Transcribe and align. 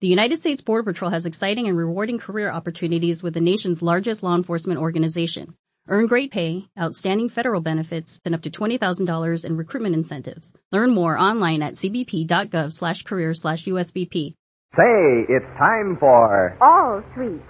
The 0.00 0.08
United 0.08 0.38
States 0.38 0.60
Border 0.60 0.92
Patrol 0.92 1.10
has 1.10 1.24
exciting 1.24 1.68
and 1.68 1.76
rewarding 1.76 2.18
career 2.18 2.50
opportunities 2.50 3.22
with 3.22 3.34
the 3.34 3.40
nation's 3.40 3.80
largest 3.80 4.22
law 4.22 4.34
enforcement 4.34 4.80
organization. 4.80 5.54
Earn 5.88 6.06
great 6.08 6.32
pay, 6.32 6.66
outstanding 6.78 7.28
federal 7.28 7.60
benefits, 7.60 8.20
and 8.24 8.34
up 8.34 8.42
to 8.42 8.50
$20,000 8.50 9.44
in 9.44 9.56
recruitment 9.56 9.94
incentives. 9.94 10.52
Learn 10.72 10.90
more 10.90 11.16
online 11.16 11.62
at 11.62 11.74
cbp.gov 11.74 12.72
slash 12.72 13.02
career 13.02 13.34
slash 13.34 13.66
USBP. 13.66 14.34
Say, 14.76 15.24
it's 15.28 15.46
time 15.58 15.96
for. 16.00 16.58
All 16.60 17.02
sweet. 17.14 17.40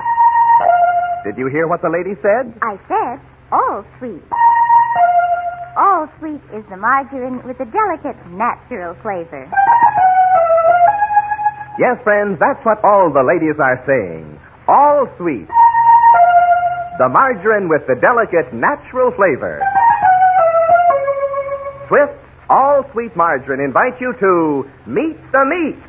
Did 1.25 1.39
you 1.39 1.49
hear 1.49 1.67
what 1.67 1.81
the 1.81 1.89
lady 1.89 2.15
said? 2.21 2.53
I 2.61 2.77
said 2.87 3.25
all 3.53 3.85
sweet. 3.99 4.23
All 5.77 6.07
sweet 6.19 6.43
is 6.53 6.65
the 6.69 6.77
margarine 6.77 7.41
with 7.47 7.59
a 7.61 7.67
delicate 7.67 8.19
natural 8.31 8.95
flavor. 9.03 9.51
Yes, 11.79 11.99
friends, 12.05 12.39
that's 12.39 12.63
what 12.65 12.79
all 12.85 13.11
the 13.11 13.27
ladies 13.27 13.59
are 13.59 13.83
saying. 13.83 14.39
All 14.69 15.11
sweet. 15.19 15.49
The 16.99 17.09
margarine 17.09 17.69
with 17.69 17.83
the 17.91 17.99
delicate 17.99 18.55
natural 18.55 19.11
flavor. 19.19 19.59
Swift 21.89 22.15
All 22.49 22.87
Sweet 22.93 23.17
Margarine 23.17 23.61
invites 23.61 23.99
you 24.01 24.15
to 24.21 24.71
Meet 24.87 25.19
the 25.33 25.43
Meeks. 25.51 25.83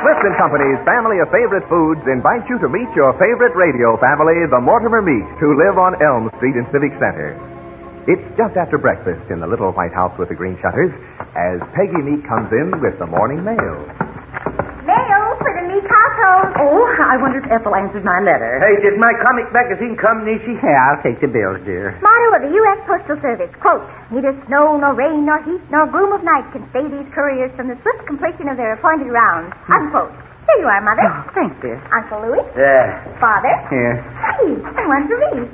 Swift 0.00 0.22
and 0.24 0.34
Company's 0.40 0.80
family 0.88 1.20
of 1.20 1.28
favorite 1.28 1.68
foods 1.68 2.00
invite 2.08 2.48
you 2.48 2.56
to 2.64 2.68
meet 2.72 2.88
your 2.96 3.12
favorite 3.20 3.52
radio 3.52 4.00
family, 4.00 4.48
the 4.48 4.58
Mortimer 4.58 5.04
Meeks, 5.04 5.36
who 5.38 5.60
live 5.60 5.76
on 5.76 6.00
Elm 6.00 6.32
Street 6.40 6.56
in 6.56 6.64
Civic 6.72 6.96
Center. 6.96 7.36
It's 8.10 8.26
just 8.34 8.58
after 8.58 8.74
breakfast 8.74 9.22
in 9.30 9.38
the 9.38 9.46
little 9.46 9.70
white 9.70 9.94
house 9.94 10.10
with 10.18 10.34
the 10.34 10.34
green 10.34 10.58
shutters 10.58 10.90
as 11.38 11.62
Peggy 11.78 12.02
Meek 12.02 12.26
comes 12.26 12.50
in 12.50 12.74
with 12.82 12.98
the 12.98 13.06
morning 13.06 13.38
mail. 13.46 13.86
Mail 14.82 15.22
for 15.38 15.52
the 15.54 15.62
Meek 15.70 15.86
household. 15.86 16.50
Oh, 16.58 16.90
I 17.06 17.14
wonder 17.22 17.38
if 17.38 17.46
Ethel 17.46 17.70
answered 17.70 18.02
my 18.02 18.18
letter. 18.18 18.58
Hey, 18.58 18.82
did 18.82 18.98
my 18.98 19.14
comic 19.22 19.46
magazine 19.54 19.94
come, 19.94 20.26
Niecy? 20.26 20.58
Yeah, 20.58 20.90
I'll 20.90 20.98
take 21.06 21.22
the 21.22 21.30
bills, 21.30 21.62
dear. 21.62 21.94
Motto 22.02 22.34
of 22.34 22.42
the 22.42 22.50
U.S. 22.50 22.82
Postal 22.82 23.14
Service, 23.22 23.54
quote, 23.62 23.86
Neither 24.10 24.34
snow, 24.50 24.74
nor 24.74 24.90
rain, 24.98 25.22
nor 25.22 25.38
heat, 25.46 25.62
nor 25.70 25.86
gloom 25.86 26.10
of 26.10 26.26
night 26.26 26.50
can 26.50 26.66
stay 26.74 26.82
these 26.90 27.06
couriers 27.14 27.54
from 27.54 27.70
the 27.70 27.78
swift 27.86 28.10
completion 28.10 28.50
of 28.50 28.58
their 28.58 28.74
appointed 28.74 29.14
rounds, 29.14 29.54
hmm. 29.70 29.86
unquote. 29.86 30.10
Here 30.50 30.58
you 30.58 30.66
are, 30.66 30.82
Mother. 30.82 31.06
Oh, 31.06 31.30
thanks, 31.30 31.54
dear. 31.62 31.78
Uncle 31.94 32.26
Louis. 32.26 32.42
Yeah. 32.58 33.06
Father. 33.22 33.54
Here. 33.70 34.02
Hey, 34.18 34.58
and 34.58 34.86
one 34.90 35.06
for 35.06 35.14
me. 35.30 35.46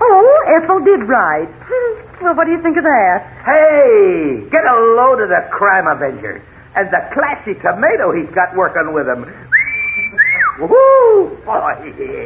Oh, 0.00 0.58
Ethel 0.58 0.80
did. 0.84 1.00
Hmm. 1.06 2.06
Well, 2.20 2.36
what 2.36 2.44
do 2.44 2.52
you 2.52 2.60
think 2.60 2.76
of 2.76 2.84
that? 2.84 3.24
Hey, 3.48 4.44
get 4.52 4.60
a 4.60 4.76
load 4.92 5.24
of 5.24 5.32
the 5.32 5.40
crime 5.56 5.88
avenger 5.88 6.44
and 6.76 6.84
the 6.92 7.00
classy 7.16 7.56
tomato 7.64 8.12
he's 8.12 8.28
got 8.36 8.52
working 8.52 8.92
with 8.92 9.08
him. 9.08 9.24
Woo, 10.60 11.32
boy. 11.48 11.72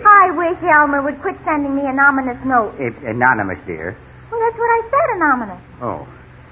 I 0.03 0.35
wish 0.35 0.59
Elmer 0.67 0.99
would 1.07 1.23
quit 1.23 1.39
sending 1.47 1.79
me 1.79 1.87
an 1.87 2.03
ominous 2.03 2.43
note. 2.43 2.75
It's 2.83 2.99
anonymous, 3.07 3.63
dear. 3.71 3.95
Well, 4.35 4.43
that's 4.43 4.59
what 4.59 4.71
I 4.75 4.81
said, 4.91 5.09
anonymous. 5.23 5.63
Oh. 5.79 6.03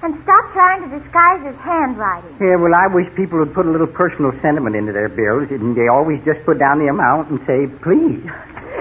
And 0.03 0.15
stop 0.23 0.43
trying 0.55 0.87
to 0.87 0.89
disguise 0.99 1.43
his 1.43 1.59
handwriting. 1.59 2.35
Yeah, 2.39 2.55
well, 2.59 2.71
I 2.75 2.87
wish 2.87 3.07
people 3.15 3.39
would 3.39 3.51
put 3.51 3.67
a 3.67 3.71
little 3.71 3.87
personal 3.87 4.31
sentiment 4.39 4.75
into 4.75 4.91
their 4.91 5.07
bills, 5.11 5.51
and 5.51 5.75
they 5.75 5.87
always 5.91 6.19
just 6.23 6.43
put 6.47 6.59
down 6.59 6.79
the 6.79 6.87
amount 6.87 7.31
and 7.31 7.39
say, 7.43 7.67
please. 7.83 8.23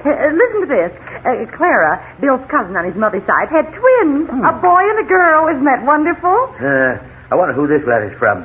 Uh, 0.02 0.34
listen 0.34 0.66
to 0.66 0.70
this. 0.70 0.92
Uh, 1.22 1.46
Clara, 1.54 1.98
Bill's 2.18 2.42
cousin 2.50 2.74
on 2.74 2.82
his 2.82 2.98
mother's 2.98 3.22
side, 3.26 3.46
had 3.48 3.70
twins. 3.70 4.26
A 4.30 4.52
boy 4.58 4.82
and 4.82 4.98
a 4.98 5.08
girl. 5.08 5.46
Isn't 5.46 5.64
that 5.66 5.86
wonderful? 5.86 6.50
Uh, 6.58 6.98
I 7.30 7.34
wonder 7.38 7.54
who 7.54 7.70
this 7.70 7.86
letter's 7.86 8.18
from. 8.18 8.42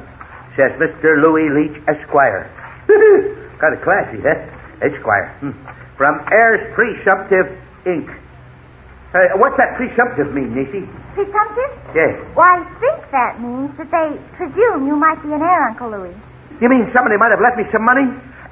Says 0.54 0.74
Mr. 0.78 1.18
Louis 1.18 1.50
Leach, 1.50 1.78
Esquire. 1.90 2.46
kind 3.62 3.74
of 3.74 3.82
classy, 3.82 4.22
huh? 4.22 4.38
Esquire. 4.86 5.34
Hmm. 5.42 5.54
From 5.98 6.22
Heirs 6.30 6.62
Presumptive, 6.78 7.50
Inc. 7.90 8.06
Uh, 9.18 9.40
what's 9.42 9.58
that 9.58 9.74
presumptive 9.82 10.30
mean, 10.36 10.54
Niecy? 10.54 10.86
Presumptive? 11.18 11.72
Yes. 11.98 12.14
Well, 12.38 12.46
I 12.46 12.62
think 12.78 13.02
that 13.10 13.42
means 13.42 13.74
that 13.82 13.90
they 13.90 14.14
presume 14.38 14.86
you 14.86 14.94
might 14.94 15.18
be 15.26 15.34
an 15.34 15.42
heir, 15.42 15.74
Uncle 15.74 15.90
Louis. 15.90 16.14
You 16.62 16.70
mean 16.70 16.86
somebody 16.94 17.18
might 17.18 17.32
have 17.34 17.42
left 17.42 17.58
me 17.58 17.66
some 17.74 17.86
money? 17.86 18.06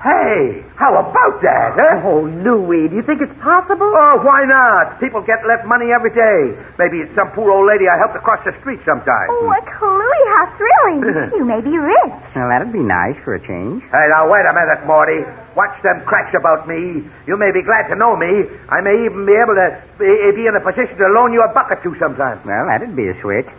Hey, 0.05 0.61
how 0.77 0.93
about 1.01 1.41
that, 1.41 1.73
huh? 1.73 2.05
Oh, 2.05 2.29
Louis, 2.45 2.93
do 2.93 3.01
you 3.01 3.01
think 3.09 3.25
it's 3.25 3.33
possible? 3.41 3.89
Oh, 3.89 4.21
why 4.21 4.45
not? 4.45 5.01
People 5.01 5.25
get 5.25 5.41
left 5.49 5.65
money 5.65 5.89
every 5.89 6.13
day. 6.13 6.53
Maybe 6.77 7.01
it's 7.01 7.09
some 7.17 7.33
poor 7.33 7.49
old 7.49 7.65
lady 7.65 7.89
I 7.89 7.97
helped 7.97 8.13
across 8.13 8.37
the 8.45 8.53
street 8.61 8.77
sometime. 8.85 9.27
Oh, 9.33 9.49
Uncle 9.49 9.89
Louis, 9.89 10.25
how 10.37 10.45
thrilling. 10.61 10.99
you 11.41 11.45
may 11.49 11.57
be 11.57 11.73
rich. 11.73 12.13
Well, 12.37 12.53
that'd 12.53 12.69
be 12.69 12.85
nice 12.85 13.17
for 13.25 13.33
a 13.33 13.41
change. 13.41 13.81
Hey, 13.89 14.05
now 14.13 14.29
wait 14.29 14.45
a 14.45 14.53
minute, 14.53 14.85
Morty. 14.85 15.25
Watch 15.57 15.73
them 15.81 16.05
cracks 16.05 16.37
about 16.37 16.69
me. 16.69 17.01
You 17.25 17.33
may 17.33 17.49
be 17.49 17.65
glad 17.65 17.89
to 17.89 17.97
know 17.97 18.13
me. 18.13 18.29
I 18.69 18.85
may 18.85 18.93
even 19.09 19.25
be 19.25 19.33
able 19.33 19.57
to 19.57 19.67
be, 19.97 20.05
be 20.37 20.45
in 20.45 20.53
a 20.53 20.61
position 20.61 21.01
to 21.01 21.09
loan 21.17 21.33
you 21.33 21.41
a 21.41 21.49
buck 21.49 21.73
or 21.73 21.81
two 21.81 21.97
sometime. 21.97 22.45
Well, 22.45 22.69
that'd 22.69 22.93
be 22.93 23.09
a 23.09 23.17
switch. 23.25 23.49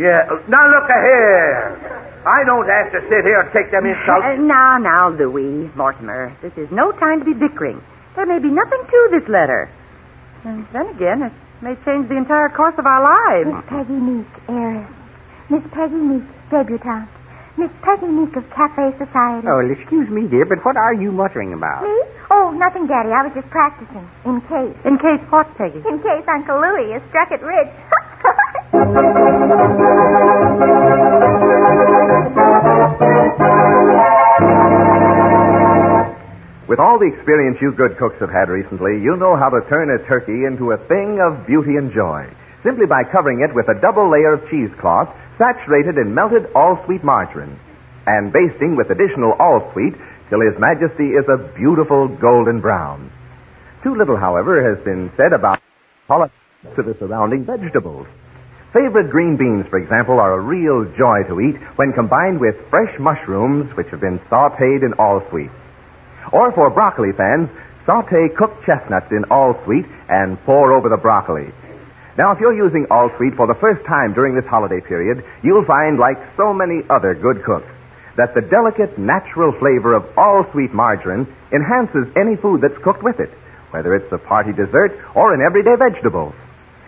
Yeah. 0.00 0.24
Now 0.48 0.64
look 0.64 0.88
here. 0.88 2.00
I 2.24 2.40
don't 2.44 2.68
have 2.68 2.88
to 2.92 3.00
sit 3.08 3.24
here 3.24 3.40
and 3.44 3.52
take 3.52 3.68
them 3.68 3.84
insults. 3.84 4.24
Uh, 4.24 4.40
now, 4.48 4.76
now, 4.80 5.08
Louis, 5.12 5.68
Mortimer, 5.76 6.32
this 6.40 6.52
is 6.56 6.68
no 6.72 6.92
time 6.96 7.20
to 7.20 7.26
be 7.28 7.36
bickering. 7.36 7.80
There 8.16 8.24
may 8.24 8.40
be 8.40 8.48
nothing 8.52 8.80
to 8.80 8.98
this 9.12 9.24
letter. 9.28 9.68
And 10.44 10.64
then 10.72 10.88
again, 10.96 11.24
it 11.28 11.32
may 11.60 11.76
change 11.84 12.08
the 12.08 12.16
entire 12.16 12.48
course 12.52 12.76
of 12.80 12.84
our 12.84 13.00
lives. 13.04 13.48
Miss 13.52 13.64
Peggy 13.68 14.00
Meek, 14.00 14.32
heiress. 14.48 14.88
Miss 15.52 15.64
Peggy 15.72 16.00
Meek, 16.00 16.24
debutante. 16.48 17.08
Miss 17.56 17.72
Peggy 17.84 18.08
Meek 18.08 18.32
of 18.36 18.44
Cafe 18.56 18.96
Society. 18.96 19.44
Oh, 19.48 19.60
well, 19.60 19.68
excuse 19.68 20.08
me, 20.08 20.28
dear, 20.28 20.44
but 20.48 20.64
what 20.64 20.76
are 20.76 20.96
you 20.96 21.12
muttering 21.12 21.52
about? 21.52 21.84
Me? 21.84 21.92
Oh, 22.32 22.52
nothing, 22.56 22.88
Daddy. 22.88 23.12
I 23.12 23.28
was 23.28 23.32
just 23.36 23.48
practicing. 23.52 24.04
In 24.24 24.40
case. 24.48 24.76
In 24.84 24.96
case 24.96 25.20
what, 25.28 25.48
Peggy? 25.60 25.80
In 25.84 26.00
case 26.00 26.24
Uncle 26.28 26.56
Louis 26.56 26.96
is 26.96 27.02
struck 27.12 27.32
it 27.32 27.40
rich. 27.44 27.68
With 28.70 28.78
all 36.78 37.02
the 37.02 37.10
experience 37.10 37.58
you 37.60 37.74
good 37.74 37.98
cooks 37.98 38.14
have 38.20 38.30
had 38.30 38.46
recently, 38.48 39.02
you 39.02 39.16
know 39.18 39.34
how 39.34 39.50
to 39.50 39.58
turn 39.68 39.90
a 39.90 39.98
turkey 40.06 40.46
into 40.46 40.70
a 40.70 40.78
thing 40.86 41.18
of 41.18 41.48
beauty 41.50 41.82
and 41.82 41.90
joy. 41.92 42.30
Simply 42.62 42.86
by 42.86 43.02
covering 43.10 43.40
it 43.42 43.50
with 43.52 43.66
a 43.66 43.80
double 43.82 44.08
layer 44.08 44.34
of 44.34 44.48
cheesecloth 44.48 45.10
saturated 45.36 45.98
in 45.98 46.14
melted 46.14 46.46
all-sweet 46.54 47.02
margarine 47.02 47.58
and 48.06 48.32
basting 48.32 48.76
with 48.76 48.90
additional 48.94 49.34
all-sweet 49.40 49.98
till 50.30 50.46
His 50.46 50.54
Majesty 50.62 51.18
is 51.18 51.26
a 51.26 51.42
beautiful 51.58 52.06
golden 52.06 52.60
brown. 52.60 53.10
Too 53.82 53.96
little, 53.96 54.16
however, 54.16 54.62
has 54.62 54.78
been 54.84 55.10
said 55.16 55.32
about 55.32 55.58
to 56.06 56.82
the 56.86 56.94
surrounding 57.00 57.44
vegetables. 57.44 58.06
Favorite 58.72 59.10
green 59.10 59.34
beans, 59.34 59.66
for 59.66 59.82
example, 59.82 60.20
are 60.22 60.38
a 60.38 60.46
real 60.46 60.86
joy 60.94 61.26
to 61.26 61.42
eat 61.42 61.58
when 61.74 61.92
combined 61.92 62.38
with 62.38 62.54
fresh 62.70 62.94
mushrooms 63.00 63.66
which 63.74 63.90
have 63.90 63.98
been 63.98 64.22
sauteed 64.30 64.86
in 64.86 64.94
all-sweet. 64.94 65.50
Or 66.32 66.52
for 66.54 66.70
broccoli 66.70 67.10
fans, 67.18 67.50
saute 67.84 68.30
cooked 68.38 68.62
chestnuts 68.62 69.10
in 69.10 69.26
all 69.26 69.58
sweet 69.64 69.86
and 70.08 70.38
pour 70.46 70.70
over 70.70 70.88
the 70.88 71.02
broccoli. 71.02 71.50
Now, 72.16 72.30
if 72.30 72.38
you're 72.38 72.54
using 72.54 72.86
all 72.92 73.10
sweet 73.18 73.34
for 73.34 73.48
the 73.50 73.58
first 73.58 73.84
time 73.90 74.14
during 74.14 74.36
this 74.38 74.46
holiday 74.46 74.78
period, 74.78 75.24
you'll 75.42 75.66
find, 75.66 75.98
like 75.98 76.22
so 76.36 76.54
many 76.54 76.86
other 76.90 77.18
good 77.18 77.42
cooks, 77.42 77.66
that 78.16 78.38
the 78.38 78.46
delicate 78.54 78.94
natural 78.94 79.50
flavor 79.58 79.98
of 79.98 80.06
all 80.16 80.46
sweet 80.52 80.70
margarine 80.70 81.26
enhances 81.50 82.06
any 82.14 82.36
food 82.36 82.60
that's 82.62 82.78
cooked 82.84 83.02
with 83.02 83.18
it, 83.18 83.34
whether 83.74 83.96
it's 83.96 84.12
a 84.12 84.18
party 84.18 84.52
dessert 84.52 84.94
or 85.16 85.34
an 85.34 85.42
everyday 85.42 85.74
vegetable. 85.74 86.30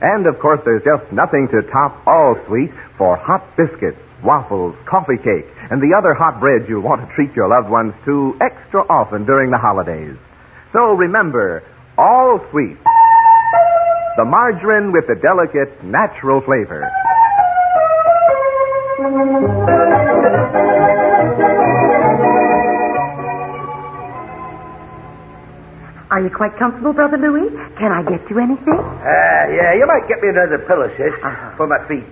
And 0.02 0.26
of 0.26 0.34
course, 0.42 0.58
there's 0.66 0.82
just 0.82 1.06
nothing 1.14 1.46
to 1.54 1.62
top 1.70 1.94
all 2.06 2.34
sweet 2.50 2.74
for 2.98 3.16
hot 3.16 3.46
biscuits, 3.56 4.02
waffles, 4.24 4.74
coffee 4.90 5.16
cake, 5.22 5.46
and 5.70 5.78
the 5.78 5.94
other 5.96 6.12
hot 6.12 6.40
breads 6.42 6.66
you'll 6.68 6.82
want 6.82 7.06
to 7.06 7.08
treat 7.14 7.30
your 7.38 7.46
loved 7.46 7.70
ones 7.70 7.94
to 8.04 8.34
extra 8.42 8.82
often 8.90 9.24
during 9.24 9.50
the 9.54 9.58
holidays. 9.58 10.18
So 10.72 10.98
remember, 10.98 11.62
all 11.96 12.42
sweet. 12.50 12.76
The 14.16 14.26
margarine 14.26 14.90
with 14.90 15.06
the 15.06 15.14
delicate 15.22 15.70
natural 15.84 16.42
flavor. 16.42 16.82
Are 26.12 26.20
you 26.20 26.28
quite 26.28 26.52
comfortable, 26.60 26.92
Brother 26.92 27.16
Louis? 27.16 27.48
Can 27.80 27.88
I 27.88 28.04
get 28.04 28.20
you 28.28 28.36
anything? 28.36 28.76
Uh, 28.76 29.44
yeah, 29.56 29.72
you 29.72 29.88
might 29.88 30.04
get 30.12 30.20
me 30.20 30.28
another 30.28 30.60
pillow, 30.68 30.92
sis, 31.00 31.08
Uh-huh. 31.24 31.56
for 31.56 31.64
my 31.66 31.80
feet. 31.88 32.04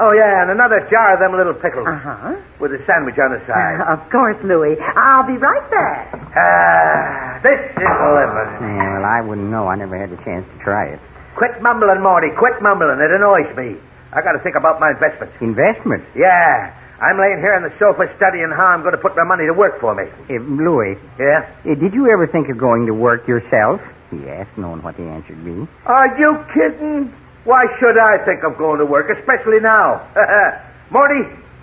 Oh, 0.00 0.12
yeah, 0.12 0.40
and 0.44 0.50
another 0.52 0.80
jar 0.88 1.12
of 1.16 1.20
them 1.20 1.36
little 1.36 1.52
pickles 1.56 1.84
Uh-huh. 1.88 2.32
with 2.60 2.72
a 2.72 2.80
sandwich 2.88 3.16
on 3.20 3.32
the 3.36 3.40
side. 3.44 3.80
Of 3.92 4.00
course, 4.08 4.36
Louis. 4.42 4.76
I'll 4.96 5.24
be 5.28 5.36
right 5.36 5.66
back. 5.70 6.16
Ah, 6.36 7.40
this 7.44 7.60
is 7.60 7.76
living. 7.76 8.50
Yeah, 8.76 9.00
well, 9.00 9.04
I 9.04 9.20
wouldn't 9.20 9.48
know. 9.52 9.68
I 9.68 9.76
never 9.76 9.96
had 10.00 10.10
the 10.10 10.20
chance 10.24 10.44
to 10.52 10.56
try 10.64 10.86
it. 10.96 11.00
Quit 11.36 11.60
mumbling, 11.60 12.00
Morty. 12.00 12.28
Quit 12.40 12.60
mumbling. 12.64 13.00
It 13.04 13.12
annoys 13.12 13.52
me. 13.56 13.76
I 14.16 14.22
got 14.24 14.32
to 14.32 14.40
think 14.40 14.56
about 14.56 14.80
my 14.80 14.90
investments. 14.96 15.36
Investments? 15.44 16.08
Yeah, 16.16 16.72
I'm 16.96 17.20
laying 17.20 17.40
here 17.44 17.52
on 17.52 17.62
the 17.62 17.72
sofa 17.76 18.08
studying 18.16 18.48
how 18.56 18.72
I'm 18.72 18.80
going 18.80 18.96
to 18.96 19.02
put 19.02 19.12
my 19.16 19.24
money 19.24 19.44
to 19.44 19.52
work 19.52 19.76
for 19.80 19.92
me. 19.92 20.08
Uh, 20.32 20.40
Louis, 20.40 20.96
Yeah? 21.20 21.44
uh, 21.68 21.76
did 21.76 21.92
you 21.92 22.08
ever 22.08 22.24
think 22.26 22.48
of 22.48 22.56
going 22.56 22.86
to 22.88 22.94
work 22.96 23.28
yourself? 23.28 23.80
He 24.10 24.24
asked, 24.30 24.56
knowing 24.56 24.80
what 24.82 24.96
the 24.96 25.04
answer'd 25.04 25.44
be. 25.44 25.68
Are 25.84 26.08
you 26.16 26.40
kidding? 26.56 27.12
Why 27.44 27.66
should 27.78 27.98
I 28.00 28.18
think 28.24 28.40
of 28.48 28.56
going 28.56 28.78
to 28.80 28.86
work, 28.86 29.06
especially 29.12 29.60
now? 29.60 30.02
Morty, 30.90 31.20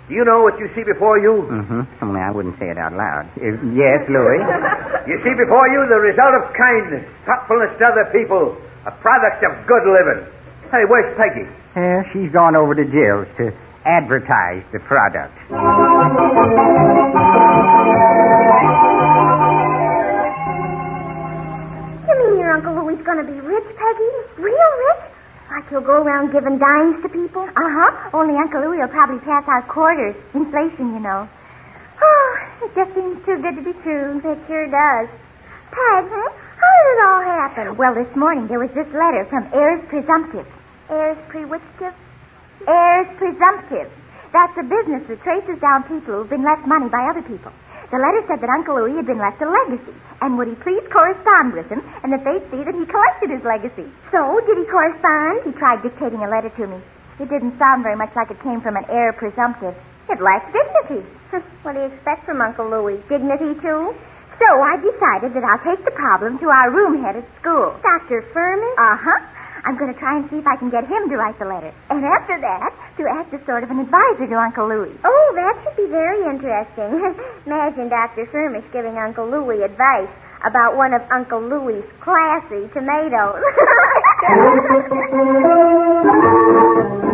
do 0.08 0.14
you 0.14 0.24
know 0.24 0.42
what 0.44 0.54
you 0.60 0.68
see 0.76 0.84
before 0.84 1.18
you? 1.18 1.44
Mm-hmm. 1.50 2.04
Only 2.04 2.20
I 2.20 2.30
wouldn't 2.30 2.54
say 2.60 2.68
it 2.70 2.78
out 2.78 2.92
loud. 2.92 3.26
Uh, 3.40 3.58
yes, 3.74 4.00
Louis? 4.08 4.38
You 5.04 5.20
see 5.20 5.36
before 5.36 5.68
you 5.68 5.84
the 5.92 6.00
result 6.00 6.32
of 6.32 6.48
kindness, 6.56 7.04
thoughtfulness 7.28 7.76
to 7.76 7.84
other 7.84 8.08
people, 8.08 8.56
a 8.88 8.92
product 9.04 9.44
of 9.44 9.52
good 9.68 9.84
living. 9.84 10.24
Hey, 10.72 10.88
where's 10.88 11.12
Peggy? 11.20 11.44
Uh, 11.76 12.00
she's 12.08 12.32
gone 12.32 12.56
over 12.56 12.72
to 12.74 12.84
Jill's 12.88 13.28
to 13.36 13.52
advertise 13.86 14.64
the 14.72 14.80
product. 14.80 15.34
You 22.04 22.14
mean 22.20 22.34
your 22.40 22.52
Uncle 22.52 22.74
Louie's 22.84 23.00
going 23.04 23.20
to 23.24 23.28
be 23.28 23.38
rich, 23.40 23.68
Peggy? 23.76 24.10
Real 24.40 24.72
rich? 24.88 25.02
Like 25.48 25.68
he'll 25.70 25.84
go 25.84 26.02
around 26.02 26.32
giving 26.32 26.58
dimes 26.58 27.00
to 27.04 27.08
people? 27.08 27.44
Uh-huh. 27.44 28.16
Only 28.16 28.34
Uncle 28.36 28.60
Louie 28.64 28.80
will 28.80 28.92
probably 28.92 29.20
pass 29.24 29.44
out 29.48 29.68
quarters. 29.68 30.16
Inflation, 30.34 30.92
you 30.92 31.00
know. 31.00 31.28
Oh, 32.02 32.30
it 32.64 32.70
just 32.74 32.90
seems 32.92 33.16
too 33.24 33.38
good 33.40 33.56
to 33.56 33.62
be 33.64 33.72
true. 33.84 34.20
It 34.20 34.38
sure 34.48 34.66
does. 34.68 35.08
Peg, 35.72 36.04
huh? 36.10 36.30
how 36.60 36.72
did 36.74 36.86
it 36.92 37.00
all 37.06 37.22
happen? 37.22 37.64
Well, 37.76 37.94
this 37.94 38.10
morning 38.16 38.48
there 38.48 38.58
was 38.58 38.70
this 38.74 38.88
letter 38.92 39.26
from 39.30 39.48
heirs 39.54 39.80
presumptive. 39.88 40.46
Heirs 40.90 41.18
pre-whichtive? 41.28 41.94
Heirs 42.66 43.08
presumptive. 43.16 43.88
That's 44.32 44.56
a 44.58 44.66
business 44.66 45.06
that 45.06 45.22
traces 45.22 45.60
down 45.62 45.86
people 45.86 46.18
who've 46.18 46.30
been 46.32 46.42
left 46.42 46.66
money 46.66 46.88
by 46.90 47.06
other 47.06 47.22
people. 47.22 47.52
The 47.92 48.02
letter 48.02 48.26
said 48.26 48.42
that 48.42 48.50
Uncle 48.50 48.74
Louis 48.74 48.96
had 48.98 49.06
been 49.06 49.22
left 49.22 49.38
a 49.38 49.46
legacy, 49.46 49.94
and 50.18 50.34
would 50.34 50.48
he 50.50 50.56
please 50.64 50.82
correspond 50.90 51.54
with 51.54 51.70
him, 51.70 51.78
and 52.02 52.10
that 52.10 52.24
they'd 52.26 52.42
see 52.50 52.64
that 52.66 52.74
he 52.74 52.84
collected 52.90 53.30
his 53.30 53.44
legacy. 53.46 53.86
So, 54.10 54.40
did 54.48 54.58
he 54.58 54.66
correspond? 54.66 55.46
He 55.46 55.52
tried 55.54 55.84
dictating 55.86 56.24
a 56.24 56.30
letter 56.32 56.50
to 56.50 56.64
me. 56.66 56.82
It 57.22 57.30
didn't 57.30 57.54
sound 57.60 57.86
very 57.86 57.94
much 57.94 58.10
like 58.18 58.32
it 58.34 58.42
came 58.42 58.58
from 58.58 58.74
an 58.74 58.88
heir 58.90 59.12
presumptive. 59.14 59.76
It 60.10 60.18
lacked 60.18 60.50
dignity. 60.50 61.06
what 61.62 61.78
do 61.78 61.86
you 61.86 61.90
expect 61.94 62.26
from 62.26 62.40
Uncle 62.42 62.66
Louie? 62.66 62.98
Dignity, 63.06 63.54
too? 63.62 63.94
So 64.42 64.48
I 64.50 64.74
decided 64.82 65.30
that 65.38 65.46
I'll 65.46 65.62
take 65.62 65.84
the 65.86 65.94
problem 65.94 66.42
to 66.42 66.50
our 66.50 66.74
room 66.74 66.98
head 66.98 67.14
at 67.14 67.26
school. 67.38 67.78
Dr. 67.86 68.26
Furman? 68.34 68.74
Uh-huh. 68.74 69.20
I'm 69.64 69.78
going 69.80 69.88
to 69.92 69.96
try 69.98 70.18
and 70.20 70.28
see 70.28 70.36
if 70.36 70.46
I 70.46 70.56
can 70.60 70.68
get 70.68 70.84
him 70.84 71.08
to 71.08 71.16
write 71.16 71.38
the 71.40 71.46
letter. 71.48 71.72
And 71.88 72.04
after 72.04 72.36
that, 72.40 72.68
to 73.00 73.08
act 73.08 73.32
as 73.32 73.40
sort 73.48 73.64
of 73.64 73.70
an 73.72 73.80
advisor 73.80 74.28
to 74.28 74.36
Uncle 74.36 74.68
Louis. 74.68 74.92
Oh, 75.04 75.26
that 75.34 75.56
should 75.64 75.76
be 75.80 75.88
very 75.88 76.20
interesting. 76.28 77.00
Imagine 77.48 77.88
Dr. 77.88 78.26
Furmish 78.28 78.68
giving 78.72 78.98
Uncle 79.00 79.24
Louis 79.28 79.62
advice 79.64 80.12
about 80.44 80.76
one 80.76 80.92
of 80.92 81.00
Uncle 81.10 81.40
Louis' 81.40 81.80
classy 82.04 82.68
tomatoes. 82.76 83.40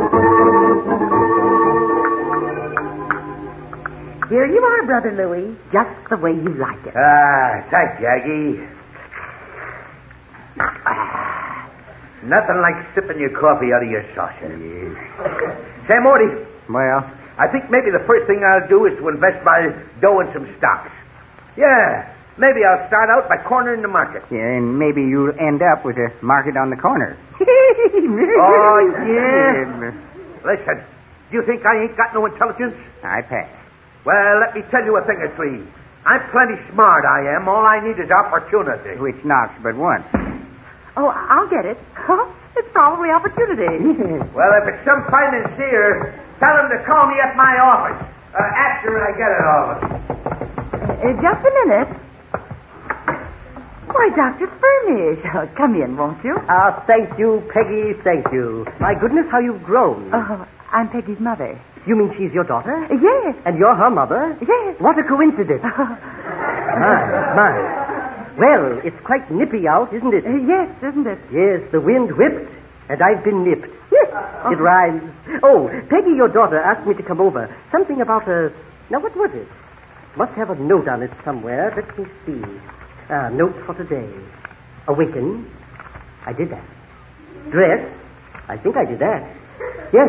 Here 4.31 4.47
you 4.47 4.63
are, 4.63 4.87
Brother 4.87 5.11
Louis, 5.11 5.57
just 5.73 5.91
the 6.09 6.17
way 6.17 6.31
you 6.31 6.55
like 6.55 6.79
it. 6.87 6.95
Ah, 6.95 7.67
thanks, 7.71 7.99
Aggie. 7.99 8.63
Ah, 10.87 11.67
nothing 12.25 12.59
like 12.61 12.77
sipping 12.95 13.19
your 13.21 13.33
coffee 13.39 13.73
out 13.73 13.83
of 13.85 13.91
your 13.91 14.05
saucer. 14.15 14.51
Yes. 14.53 14.97
Say, 15.89 15.99
Morty, 16.03 16.29
Well, 16.69 17.01
I 17.41 17.49
think 17.49 17.71
maybe 17.73 17.91
the 17.91 18.05
first 18.07 18.27
thing 18.29 18.45
I'll 18.45 18.69
do 18.69 18.85
is 18.87 18.95
to 19.01 19.09
invest 19.09 19.41
my 19.45 19.73
dough 20.01 20.21
in 20.21 20.29
some 20.37 20.45
stocks. 20.61 20.93
Yeah, 21.57 22.07
maybe 22.39 22.63
I'll 22.65 22.87
start 22.89 23.09
out 23.11 23.29
by 23.29 23.37
cornering 23.49 23.83
the 23.83 23.89
market. 23.91 24.23
yeah, 24.31 24.57
and 24.61 24.79
maybe 24.79 25.01
you'll 25.03 25.35
end 25.41 25.61
up 25.65 25.85
with 25.85 25.97
a 25.97 26.09
market 26.25 26.57
on 26.57 26.71
the 26.71 26.77
corner. 26.77 27.17
Oh, 28.41 28.79
yeah? 29.07 29.93
Listen, 30.45 30.77
do 31.31 31.37
you 31.37 31.43
think 31.47 31.65
I 31.65 31.83
ain't 31.85 31.97
got 31.97 32.13
no 32.15 32.25
intelligence? 32.27 32.75
I 33.05 33.23
pass. 33.23 33.49
Well, 34.05 34.41
let 34.41 34.55
me 34.55 34.63
tell 34.71 34.85
you 34.85 34.97
a 34.97 35.05
thing 35.07 35.21
or 35.21 35.29
three. 35.37 35.61
I'm 36.07 36.23
plenty 36.33 36.57
smart, 36.73 37.05
I 37.05 37.37
am. 37.37 37.49
All 37.49 37.65
I 37.65 37.81
need 37.85 38.01
is 38.01 38.11
opportunity. 38.11 38.97
Which 39.01 39.21
knocks 39.25 39.53
but 39.63 39.77
once. 39.77 40.05
Oh, 41.01 41.09
I'll 41.09 41.49
get 41.49 41.65
it. 41.65 41.79
it's 42.61 42.69
probably 42.77 43.09
opportunity. 43.09 44.21
Well, 44.37 44.53
if 44.61 44.69
it's 44.69 44.85
some 44.85 45.01
financier, 45.11 46.13
tell 46.39 46.55
him 46.61 46.69
to 46.71 46.79
call 46.87 47.09
me 47.09 47.17
at 47.25 47.35
my 47.37 47.57
office 47.59 47.99
uh, 48.37 48.41
after 48.69 48.93
I 49.01 49.11
get 49.17 49.31
it 49.33 49.43
all. 49.49 49.69
Uh, 51.01 51.13
just 51.25 51.41
a 51.41 51.53
minute. 51.65 51.91
Why, 53.91 54.07
Dr. 54.15 54.47
Furnish. 54.61 55.21
Uh, 55.35 55.47
come 55.57 55.75
in, 55.75 55.97
won't 55.97 56.23
you? 56.25 56.37
Ah, 56.49 56.85
thank 56.87 57.11
you, 57.19 57.43
Peggy, 57.53 57.93
thank 58.05 58.25
you. 58.33 58.65
My 58.79 58.95
goodness, 58.95 59.27
how 59.33 59.41
you've 59.41 59.63
grown. 59.65 60.11
Oh, 60.15 60.47
I'm 60.73 60.89
Peggy's 60.89 61.19
mother. 61.21 61.59
you 61.87 61.97
mean 61.97 62.13
she's 62.17 62.33
your 62.33 62.45
daughter? 62.45 62.73
Uh, 62.87 62.95
yes, 62.95 63.35
And 63.47 63.59
you're 63.59 63.75
her 63.75 63.91
mother? 63.91 64.37
yes. 64.41 64.77
What 64.79 64.97
a 64.99 65.03
coincidence. 65.09 65.63
my, 65.65 66.95
my. 67.35 67.53
Well, 68.41 68.81
it's 68.81 68.97
quite 69.05 69.29
nippy 69.31 69.69
out, 69.69 69.93
isn't 69.93 70.15
it? 70.17 70.25
Uh, 70.25 70.41
yes, 70.49 70.73
isn't 70.81 71.05
it? 71.05 71.21
Yes, 71.29 71.61
the 71.77 71.81
wind 71.81 72.09
whipped, 72.17 72.49
and 72.89 72.97
I've 73.05 73.21
been 73.21 73.45
nipped. 73.45 73.69
Yes, 73.93 74.09
it 74.49 74.57
rhymes. 74.57 75.05
Oh, 75.45 75.69
Peggy, 75.93 76.17
your 76.17 76.33
daughter, 76.33 76.57
asked 76.57 76.89
me 76.89 76.95
to 76.97 77.03
come 77.05 77.21
over. 77.21 77.45
Something 77.71 78.01
about 78.01 78.25
a. 78.27 78.49
Now, 78.89 79.01
what 79.05 79.13
was 79.15 79.29
it? 79.37 79.47
Must 80.17 80.33
have 80.41 80.49
a 80.49 80.57
note 80.57 80.89
on 80.89 81.03
it 81.03 81.11
somewhere. 81.23 81.69
Let 81.77 81.93
me 81.99 82.07
see. 82.25 82.41
Ah, 83.13 83.29
note 83.29 83.55
for 83.67 83.75
today. 83.77 84.09
Awaken. 84.89 85.45
I 86.25 86.33
did 86.33 86.49
that. 86.51 86.65
Dress. 87.53 87.85
I 88.49 88.57
think 88.57 88.77
I 88.77 88.89
did 88.89 88.99
that. 89.01 89.21
Yes. 89.93 90.09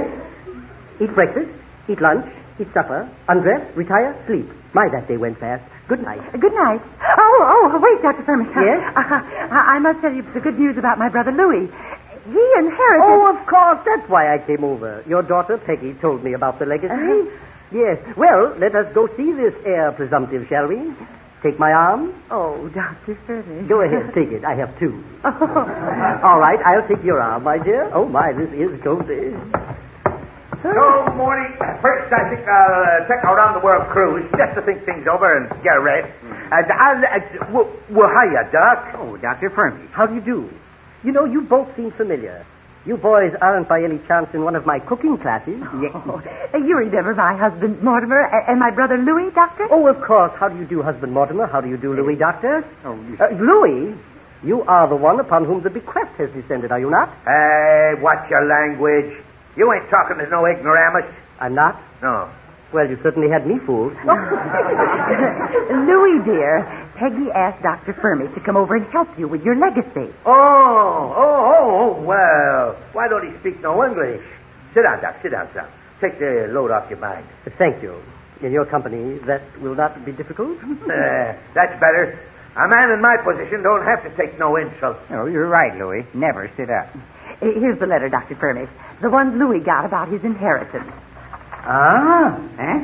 Eat 1.04 1.14
breakfast. 1.14 1.52
Eat 1.90 2.00
lunch. 2.02 2.26
Eat 2.60 2.68
supper. 2.74 3.10
Undress. 3.28 3.76
Retire. 3.76 4.16
Sleep. 4.26 4.48
My, 4.74 4.88
that 4.94 5.08
day 5.08 5.18
went 5.18 5.38
fast. 5.40 5.64
Good 5.90 6.02
night. 6.02 6.22
Good 6.40 6.54
night. 6.54 6.82
Oh, 7.42 7.72
oh, 7.74 7.80
wait, 7.82 8.02
Dr. 8.02 8.24
Furman. 8.24 8.48
Yes? 8.54 8.82
Uh, 8.96 9.22
I, 9.52 9.80
must 9.80 10.02
tell 10.02 10.14
you 10.14 10.22
the 10.34 10.40
good 10.40 10.58
news 10.58 10.78
about 10.78 10.98
my 10.98 11.10
brother 11.10 11.32
Louis. 11.32 11.68
He 12.26 12.44
inherited. 12.62 13.04
Oh, 13.04 13.34
of 13.34 13.40
course. 13.50 13.82
That's 13.86 14.08
why 14.10 14.34
I 14.34 14.38
came 14.46 14.64
over. 14.64 15.04
Your 15.08 15.24
daughter, 15.24 15.58
Peggy, 15.58 15.94
told 16.02 16.24
me 16.24 16.34
about 16.34 16.60
the 16.60 16.66
legacy. 16.66 16.94
Uh-huh. 16.94 17.26
Yes. 17.74 17.98
Well, 18.16 18.54
let 18.60 18.76
us 18.76 18.86
go 18.94 19.08
see 19.18 19.32
this 19.34 19.56
heir 19.66 19.92
presumptive, 19.92 20.46
shall 20.50 20.68
we? 20.68 20.94
Take 21.42 21.58
my 21.58 21.72
arm. 21.72 22.14
Oh, 22.30 22.70
Dr. 22.70 23.18
Furman. 23.26 23.68
Go 23.68 23.82
ahead, 23.82 24.14
take 24.14 24.30
it. 24.30 24.46
I 24.46 24.54
have 24.54 24.78
two. 24.78 25.02
All 25.26 26.38
right, 26.38 26.60
I'll 26.62 26.88
take 26.88 27.04
your 27.04 27.20
arm, 27.20 27.44
my 27.44 27.58
dear. 27.58 27.90
Oh, 27.96 28.06
my, 28.06 28.32
this 28.34 28.54
is 28.54 28.78
cozy. 28.84 29.34
So, 30.62 30.70
Morty, 31.18 31.50
first 31.82 32.14
I 32.14 32.30
think 32.30 32.46
I'll 32.46 32.86
uh, 32.86 33.08
take 33.10 33.24
a 33.26 33.34
round 33.34 33.56
the 33.58 33.66
world 33.66 33.90
cruise 33.90 34.30
just 34.38 34.54
to 34.56 34.62
think 34.62 34.86
things 34.86 35.08
over 35.10 35.26
and 35.38 35.50
get 35.64 35.74
ready. 35.82 36.06
And 36.54 36.66
I'll. 36.72 37.02
Uh, 37.02 37.50
well, 37.52 37.68
well, 37.90 38.10
hiya, 38.14 38.46
Doc. 38.54 38.94
Oh, 39.02 39.18
Dr. 39.18 39.50
Furby. 39.50 39.88
How 39.92 40.06
do 40.06 40.14
you 40.14 40.22
do? 40.22 40.50
You 41.04 41.12
know, 41.12 41.26
you 41.26 41.42
both 41.42 41.68
seem 41.76 41.90
familiar. 41.98 42.46
You 42.86 42.98
boys 42.98 43.34
aren't 43.42 43.70
by 43.70 43.82
any 43.84 43.98
chance 44.08 44.28
in 44.34 44.44
one 44.44 44.56
of 44.56 44.66
my 44.66 44.78
cooking 44.80 45.18
classes. 45.18 45.58
Oh, 45.94 46.22
uh, 46.54 46.58
you 46.58 46.78
remember 46.78 47.14
my 47.16 47.38
husband 47.38 47.82
Mortimer 47.82 48.22
and 48.48 48.60
my 48.60 48.70
brother 48.72 48.98
Louis, 48.98 49.32
Doctor? 49.34 49.68
Oh, 49.72 49.88
of 49.88 49.98
course. 50.06 50.32
How 50.40 50.50
do 50.50 50.58
you 50.58 50.66
do, 50.66 50.82
husband 50.84 51.12
Mortimer? 51.14 51.48
How 51.48 51.62
do 51.62 51.70
you 51.70 51.78
do, 51.78 51.94
Louis, 51.94 52.16
doctor? 52.18 52.64
Oh, 52.86 52.94
you- 52.96 53.18
Uh, 53.22 53.30
Louis, 53.40 53.96
you 54.44 54.62
are 54.64 54.88
the 54.90 54.96
one 54.96 55.20
upon 55.20 55.46
whom 55.46 55.62
the 55.64 55.70
bequest 55.70 56.12
has 56.18 56.30
descended, 56.32 56.72
are 56.72 56.80
you 56.80 56.90
not? 56.90 57.10
Hey, 57.26 57.94
watch 58.02 58.30
your 58.30 58.46
language. 58.46 59.14
You 59.58 59.72
ain't 59.74 59.90
talking 59.90 60.18
to 60.18 60.30
no 60.30 60.46
ignoramus. 60.46 61.06
I'm 61.40 61.56
not? 61.56 61.76
No. 62.02 62.30
Well, 62.74 62.88
you 62.88 62.98
certainly 63.04 63.30
had 63.30 63.46
me 63.46 63.60
fooled. 63.66 63.92
Louis, 64.08 66.24
dear, 66.24 66.64
Peggy 66.96 67.28
asked 67.36 67.62
Dr. 67.62 67.92
Fermi 68.00 68.34
to 68.34 68.40
come 68.40 68.56
over 68.56 68.76
and 68.76 68.86
help 68.92 69.10
you 69.20 69.28
with 69.28 69.44
your 69.44 69.56
legacy. 69.60 70.08
Oh, 70.26 70.32
oh, 70.32 71.14
oh, 71.20 71.98
oh, 72.00 72.02
well. 72.02 72.78
Why 72.94 73.10
don't 73.10 73.28
he 73.28 73.38
speak 73.42 73.60
no 73.62 73.84
English? 73.84 74.24
Sit 74.74 74.84
down, 74.84 75.02
Doc. 75.02 75.18
Sit 75.22 75.32
down, 75.32 75.50
son. 75.54 75.68
take 76.00 76.18
the 76.18 76.48
load 76.52 76.72
off 76.72 76.90
your 76.90 77.00
mind. 77.00 77.26
Thank 77.58 77.84
you. 77.84 78.02
In 78.42 78.54
your 78.54 78.66
company, 78.66 79.20
that 79.28 79.42
will 79.62 79.76
not 79.76 80.06
be 80.06 80.14
difficult? 80.14 80.58
Uh, 80.64 81.36
that's 81.54 81.76
better. 81.84 82.18
A 82.56 82.68
man 82.68 82.92
in 82.92 83.02
my 83.02 83.18
position 83.20 83.64
don't 83.64 83.84
have 83.86 84.02
to 84.04 84.10
take 84.16 84.40
no 84.40 84.56
insult. 84.56 84.96
Oh, 85.12 85.26
you're 85.26 85.48
right, 85.48 85.76
Louis. 85.78 86.06
Never 86.14 86.50
sit 86.56 86.70
up. 86.70 86.88
Here's 87.40 87.80
the 87.80 87.88
letter, 87.88 88.10
Dr. 88.10 88.36
Furnace. 88.36 88.70
The 89.02 89.10
one 89.10 89.40
Louis 89.40 89.60
got 89.66 89.86
about 89.86 90.10
his 90.10 90.22
inheritance. 90.24 90.90
Ah, 91.66 92.38
huh? 92.58 92.80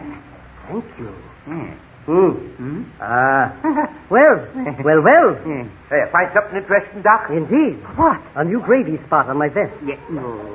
Thank 0.68 0.86
you. 0.98 1.14
Yeah. 1.48 1.74
Hmm. 2.08 2.32
Hmm? 2.56 2.82
Ah. 3.04 3.52
well, 4.10 4.40
well, 4.88 5.02
well. 5.04 5.30
Yeah. 5.46 5.68
Hey, 5.92 6.02
find 6.12 6.32
something 6.34 6.58
interesting, 6.58 7.02
Doc? 7.04 7.28
Indeed. 7.30 7.84
What? 8.00 8.18
A 8.36 8.44
new 8.46 8.62
gravy 8.64 8.98
spot 9.06 9.28
on 9.30 9.38
my 9.38 9.50
vest. 9.50 9.76
Yeah. 9.86 10.00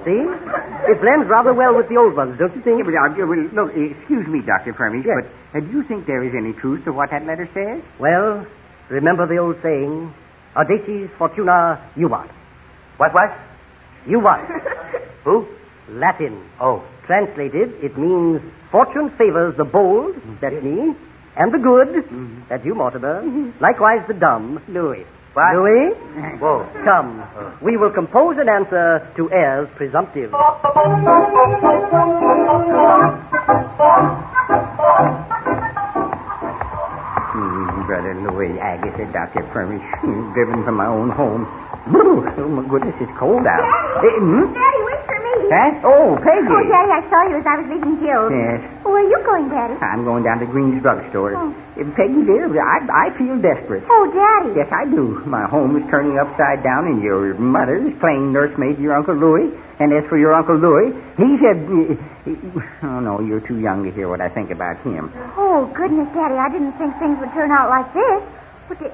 See? 0.05 0.23
It 0.91 0.99
blends 1.01 1.29
rather 1.29 1.53
well 1.53 1.77
with 1.77 1.89
the 1.89 1.97
old 1.97 2.17
ones, 2.17 2.39
don't 2.39 2.55
you 2.57 2.63
think? 2.63 2.81
Yeah, 2.81 2.89
but, 2.89 2.97
uh, 2.97 3.27
well, 3.29 3.45
look, 3.53 3.71
excuse 3.77 4.27
me, 4.27 4.41
Dr. 4.43 4.73
Fermi, 4.75 5.05
Yes. 5.05 5.29
but 5.53 5.59
uh, 5.59 5.61
do 5.61 5.71
you 5.71 5.85
think 5.85 6.07
there 6.07 6.25
is 6.25 6.33
any 6.35 6.55
truth 6.59 6.85
to 6.87 6.93
what 6.93 7.11
that 7.11 7.27
letter 7.27 7.47
says? 7.53 7.85
Well, 8.01 8.47
remember 8.89 9.27
the 9.29 9.37
old 9.39 9.57
saying, 9.63 10.13
Audaces 10.57 11.11
fortuna 11.19 11.79
you 11.97 12.09
juvat. 12.09 12.29
What, 12.97 13.13
what? 13.15 13.31
You 14.07 14.19
Juvat. 14.21 14.41
Who? 15.25 15.47
Latin. 15.91 16.43
Oh. 16.61 16.83
Translated, 17.07 17.75
it 17.83 17.99
means 17.99 18.41
fortune 18.71 19.11
favors 19.19 19.55
the 19.59 19.65
bold, 19.65 20.15
that's 20.41 20.55
me, 20.63 20.95
and 21.37 21.53
the 21.53 21.59
good, 21.59 22.05
that's 22.49 22.65
you, 22.65 22.75
Mortimer. 22.75 23.23
Likewise 23.61 24.01
the 24.07 24.15
dumb, 24.15 24.63
Louis. 24.69 25.05
What? 25.35 25.55
Louis, 25.57 25.95
Whoa. 26.39 26.69
come. 26.85 27.25
We 27.63 27.77
will 27.77 27.91
compose 27.91 28.37
an 28.39 28.49
answer 28.49 29.01
to 29.17 29.31
heirs 29.33 29.69
presumptive. 29.77 30.31
Hmm, 37.33 37.87
Brother 37.89 38.13
Louis 38.29 38.53
Agassiz, 38.61 39.09
Dr. 39.13 39.41
Fermi, 39.53 39.81
driven 40.37 40.65
from 40.65 40.77
my 40.77 40.87
own 40.87 41.11
home. 41.11 41.47
Oh, 42.33 42.49
my 42.49 42.63
goodness, 42.69 42.95
it's 43.01 43.11
cold 43.19 43.43
out. 43.47 43.63
Eh, 44.03 44.17
hmm? 44.23 44.47
Daddy, 44.55 44.81
Oh, 45.85 46.17
Peggy. 46.23 46.49
Oh, 46.49 46.65
Daddy, 46.71 46.93
I 46.93 47.03
saw 47.13 47.21
you 47.29 47.37
as 47.41 47.47
I 47.47 47.55
was 47.61 47.67
leaving 47.69 47.97
Jill's. 48.01 48.31
Yes. 48.33 48.61
Where 48.87 49.03
are 49.03 49.09
you 49.09 49.21
going, 49.27 49.47
Daddy? 49.53 49.77
I'm 49.83 50.05
going 50.05 50.25
down 50.25 50.41
to 50.41 50.47
Green's 50.49 50.81
drugstore. 50.81 51.37
Oh. 51.37 51.53
Peggy, 51.97 52.23
dear, 52.25 52.47
I, 52.61 52.85
I 52.89 53.07
feel 53.17 53.37
desperate. 53.41 53.85
Oh, 53.89 54.05
Daddy. 54.13 54.57
Yes, 54.57 54.69
I 54.73 54.89
do. 54.89 55.21
My 55.29 55.45
home 55.49 55.77
is 55.77 55.85
turning 55.91 56.17
upside 56.21 56.63
down, 56.65 56.87
and 56.89 57.03
your 57.03 57.35
mother 57.37 57.77
is 57.81 57.93
playing 58.01 58.33
nursemaid 58.33 58.77
to 58.77 58.83
your 58.83 58.95
Uncle 58.97 59.17
Louis. 59.17 59.51
And 59.81 59.91
as 59.93 60.05
for 60.09 60.17
your 60.17 60.33
Uncle 60.33 60.57
Louis, 60.57 60.93
he 61.21 61.29
said. 61.43 61.59
Oh, 62.83 63.01
no, 63.01 63.19
you're 63.19 63.43
too 63.43 63.59
young 63.59 63.83
to 63.83 63.91
hear 63.91 64.07
what 64.07 64.21
I 64.21 64.29
think 64.31 64.51
about 64.55 64.79
him. 64.87 65.11
Oh, 65.35 65.67
goodness, 65.75 66.07
Daddy, 66.15 66.39
I 66.39 66.47
didn't 66.55 66.79
think 66.79 66.95
things 67.03 67.19
would 67.19 67.35
turn 67.35 67.51
out 67.51 67.67
like 67.67 67.91
this. 67.91 68.23
But 68.71 68.79
did, 68.79 68.93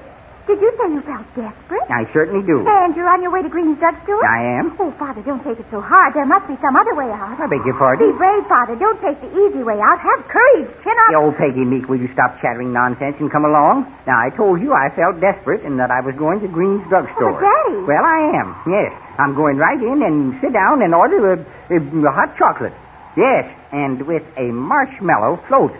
did 0.49 0.57
you 0.57 0.71
say 0.81 0.89
you 0.89 1.01
felt 1.05 1.21
desperate? 1.37 1.85
I 1.93 2.09
certainly 2.09 2.41
do. 2.41 2.65
And 2.65 2.97
you're 2.97 3.05
on 3.05 3.21
your 3.21 3.29
way 3.29 3.45
to 3.45 3.49
Green's 3.53 3.77
drugstore? 3.77 4.25
I 4.25 4.57
am. 4.57 4.73
Oh, 4.81 4.89
Father, 4.97 5.21
don't 5.21 5.45
take 5.45 5.61
it 5.61 5.69
so 5.69 5.77
hard. 5.77 6.17
There 6.17 6.25
must 6.25 6.49
be 6.49 6.57
some 6.57 6.73
other 6.73 6.97
way 6.97 7.05
out. 7.13 7.37
I 7.37 7.45
beg 7.45 7.61
your 7.61 7.77
pardon? 7.77 8.09
Be 8.09 8.17
brave, 8.17 8.41
Father. 8.49 8.73
Don't 8.73 8.97
take 9.05 9.21
the 9.21 9.29
easy 9.29 9.61
way 9.61 9.77
out. 9.77 10.01
Have 10.01 10.25
courage. 10.25 10.73
Chin 10.81 10.97
up. 11.05 11.13
Oh, 11.21 11.29
Peggy 11.37 11.61
Meek, 11.61 11.85
will 11.85 12.01
you 12.01 12.09
stop 12.17 12.41
chattering 12.41 12.73
nonsense 12.73 13.21
and 13.21 13.29
come 13.29 13.45
along? 13.45 13.85
Now, 14.09 14.17
I 14.17 14.33
told 14.33 14.57
you 14.57 14.73
I 14.73 14.89
felt 14.97 15.21
desperate 15.21 15.61
and 15.61 15.77
that 15.77 15.93
I 15.93 16.01
was 16.01 16.17
going 16.17 16.41
to 16.41 16.49
Green's 16.49 16.81
drugstore. 16.89 17.37
Oh, 17.37 17.45
Daddy. 17.45 17.85
Well, 17.85 18.01
I 18.01 18.33
am. 18.41 18.49
Yes. 18.65 18.89
I'm 19.21 19.37
going 19.37 19.61
right 19.61 19.77
in 19.77 20.01
and 20.01 20.33
sit 20.41 20.53
down 20.53 20.81
and 20.81 20.97
order 20.97 21.33
a, 21.33 21.37
a 21.37 22.11
hot 22.11 22.33
chocolate. 22.41 22.73
Yes, 23.17 23.45
and 23.71 24.05
with 24.07 24.23
a 24.37 24.49
marshmallow 24.53 25.41
float. 25.49 25.73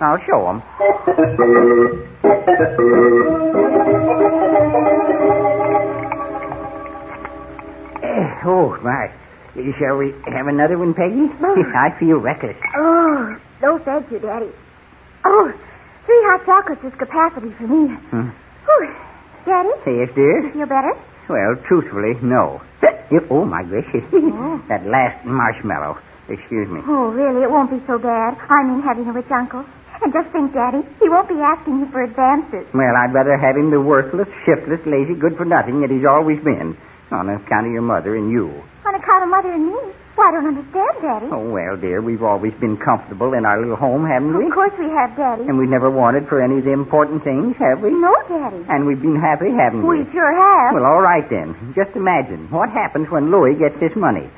I'll 0.00 0.18
show 0.26 0.48
'em. 0.48 0.62
Eh, 8.02 8.46
oh, 8.46 8.76
my. 8.82 9.10
Shall 9.78 9.96
we 9.98 10.14
have 10.30 10.46
another 10.46 10.78
one, 10.78 10.94
Peggy? 10.94 11.26
I 11.74 11.90
feel 11.98 12.18
reckless. 12.18 12.56
Oh, 12.76 13.36
no, 13.62 13.78
thank 13.84 14.10
you, 14.10 14.20
Daddy. 14.20 14.50
Oh, 15.24 15.50
three 16.06 16.22
hot 16.30 16.46
chocolates 16.46 16.82
is 16.84 16.92
capacity 16.98 17.50
for 17.58 17.66
me. 17.66 17.88
Hmm. 18.10 18.30
Whew. 18.66 18.94
Daddy, 19.44 19.70
Yes, 19.86 20.10
dear? 20.14 20.42
you 20.46 20.52
feel 20.52 20.66
better? 20.66 20.92
Well, 21.28 21.56
truthfully, 21.66 22.14
no. 22.22 22.60
Oh, 23.30 23.46
my 23.46 23.62
gracious. 23.64 24.04
Oh. 24.12 24.62
that 24.68 24.84
last 24.86 25.24
marshmallow. 25.24 25.96
Excuse 26.28 26.68
me. 26.68 26.80
Oh, 26.86 27.08
really, 27.08 27.42
it 27.42 27.50
won't 27.50 27.72
be 27.72 27.80
so 27.88 27.98
bad. 27.98 28.36
I 28.36 28.62
mean, 28.68 28.84
having 28.84 29.08
a 29.08 29.12
rich 29.12 29.30
uncle. 29.32 29.64
And 29.98 30.12
just 30.12 30.30
think, 30.30 30.54
Daddy, 30.54 30.84
he 31.02 31.08
won't 31.10 31.26
be 31.26 31.40
asking 31.42 31.80
you 31.82 31.88
for 31.90 32.04
advances. 32.04 32.68
Well, 32.70 32.94
I'd 32.94 33.10
rather 33.10 33.34
have 33.34 33.56
him 33.56 33.74
the 33.74 33.80
worthless, 33.80 34.28
shiftless, 34.46 34.78
lazy, 34.86 35.18
good 35.18 35.34
for 35.34 35.44
nothing 35.44 35.80
that 35.82 35.90
he's 35.90 36.06
always 36.06 36.38
been. 36.44 36.78
On 37.10 37.26
account 37.26 37.66
of 37.66 37.72
your 37.72 37.82
mother 37.82 38.14
and 38.14 38.30
you. 38.30 38.52
On 38.84 38.94
account 38.94 39.24
of 39.24 39.30
Mother 39.32 39.52
and 39.52 39.66
me. 39.72 39.80
Well, 40.16 40.28
I 40.28 40.30
don't 40.34 40.50
understand, 40.50 40.94
Daddy. 41.00 41.26
Oh, 41.32 41.46
well, 41.50 41.76
dear, 41.78 42.02
we've 42.02 42.22
always 42.22 42.52
been 42.60 42.76
comfortable 42.76 43.32
in 43.32 43.46
our 43.46 43.60
little 43.60 43.76
home, 43.76 44.04
haven't 44.04 44.36
we? 44.36 44.46
Of 44.46 44.52
course 44.52 44.74
we 44.78 44.90
have, 44.92 45.16
Daddy. 45.16 45.46
And 45.48 45.56
we've 45.56 45.70
never 45.70 45.88
wanted 45.90 46.26
for 46.28 46.42
any 46.42 46.58
of 46.58 46.64
the 46.64 46.74
important 46.74 47.22
things, 47.24 47.56
have 47.62 47.80
we? 47.80 47.90
No, 47.94 48.12
Daddy. 48.28 48.60
And 48.68 48.84
we've 48.84 49.00
been 49.00 49.16
happy, 49.16 49.48
haven't 49.54 49.86
we? 49.86 50.02
We 50.04 50.10
sure 50.12 50.32
have. 50.34 50.74
Well, 50.74 50.84
all 50.84 51.00
right 51.00 51.24
then. 51.30 51.54
Just 51.74 51.94
imagine 51.96 52.50
what 52.50 52.68
happens 52.68 53.08
when 53.10 53.30
Louis 53.30 53.54
gets 53.56 53.78
his 53.80 53.94
money. 53.96 54.28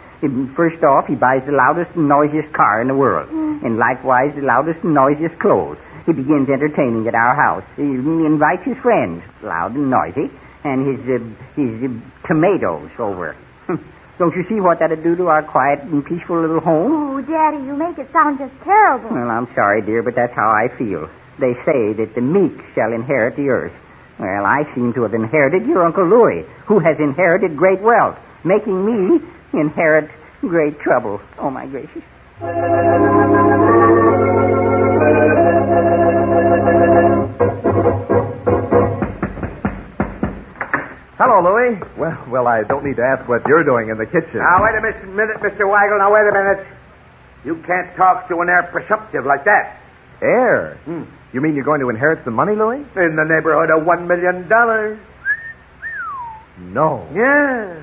First 0.57 0.85
off, 0.85 1.09
he 1.09 1.17
buys 1.17 1.41
the 1.49 1.57
loudest 1.57 1.97
and 1.97 2.05
noisiest 2.09 2.53
car 2.53 2.83
in 2.83 2.89
the 2.89 2.95
world, 2.95 3.29
and 3.33 3.79
likewise 3.81 4.37
the 4.37 4.45
loudest 4.45 4.85
and 4.85 4.93
noisiest 4.93 5.39
clothes. 5.41 5.79
He 6.05 6.13
begins 6.13 6.49
entertaining 6.49 7.09
at 7.09 7.15
our 7.15 7.37
house. 7.37 7.65
He 7.77 7.85
invites 7.85 8.65
his 8.65 8.77
friends, 8.85 9.23
loud 9.43 9.73
and 9.77 9.89
noisy, 9.89 10.29
and 10.65 10.85
his 10.85 11.01
uh, 11.09 11.25
his 11.57 11.73
uh, 11.89 11.89
tomatoes 12.29 12.91
over. 12.99 13.37
Don't 14.21 14.37
you 14.37 14.45
see 14.49 14.61
what 14.61 14.81
that'd 14.81 15.03
do 15.03 15.17
to 15.17 15.29
our 15.33 15.43
quiet 15.43 15.81
and 15.89 16.05
peaceful 16.05 16.41
little 16.41 16.61
home? 16.61 16.93
Oh, 16.93 17.21
Daddy, 17.25 17.65
you 17.65 17.73
make 17.73 17.97
it 17.97 18.13
sound 18.13 18.37
just 18.37 18.53
terrible. 18.65 19.09
Well, 19.09 19.31
I'm 19.31 19.49
sorry, 19.55 19.81
dear, 19.81 20.03
but 20.03 20.13
that's 20.15 20.37
how 20.37 20.53
I 20.53 20.69
feel. 20.77 21.09
They 21.41 21.57
say 21.65 21.97
that 21.97 22.13
the 22.13 22.21
meek 22.21 22.61
shall 22.77 22.93
inherit 22.93 23.37
the 23.37 23.49
earth. 23.49 23.73
Well, 24.21 24.45
I 24.45 24.69
seem 24.77 24.93
to 24.93 25.09
have 25.09 25.15
inherited 25.15 25.65
your 25.65 25.87
Uncle 25.87 26.05
Louis, 26.05 26.45
who 26.69 26.81
has 26.81 27.01
inherited 27.01 27.57
great 27.57 27.81
wealth, 27.81 28.21
making 28.45 28.77
me 28.85 29.25
inherit 29.53 30.11
great 30.41 30.79
trouble. 30.81 31.21
Oh, 31.39 31.51
my 31.51 31.67
gracious. 31.67 32.03
Hello, 41.21 41.45
Louis. 41.45 41.77
Well, 41.99 42.17
well, 42.33 42.47
I 42.49 42.63
don't 42.65 42.83
need 42.85 42.97
to 42.97 43.05
ask 43.05 43.29
what 43.29 43.45
you're 43.47 43.65
doing 43.65 43.91
in 43.91 43.99
the 43.99 44.07
kitchen. 44.07 44.41
Now, 44.41 44.65
wait 44.65 44.73
a 44.73 44.81
minute, 45.07 45.37
Mr. 45.45 45.69
Weigel. 45.69 45.99
Now, 46.01 46.09
wait 46.13 46.25
a 46.25 46.33
minute. 46.33 46.67
You 47.45 47.61
can't 47.67 47.95
talk 47.97 48.29
to 48.29 48.41
an 48.41 48.49
heir 48.49 48.69
presumptive 48.73 49.27
like 49.27 49.45
that. 49.45 49.77
Heir? 50.23 50.81
Hmm. 50.85 51.05
You 51.33 51.41
mean 51.41 51.55
you're 51.55 51.65
going 51.65 51.81
to 51.81 51.91
inherit 51.91 52.25
some 52.25 52.35
money, 52.35 52.57
Louis? 52.57 52.81
In 52.97 53.17
the 53.17 53.25
neighborhood 53.29 53.71
of 53.71 53.85
one 53.87 54.09
million 54.09 54.49
dollars. 54.49 54.99
No. 56.59 57.07
Yeah. 57.15 57.81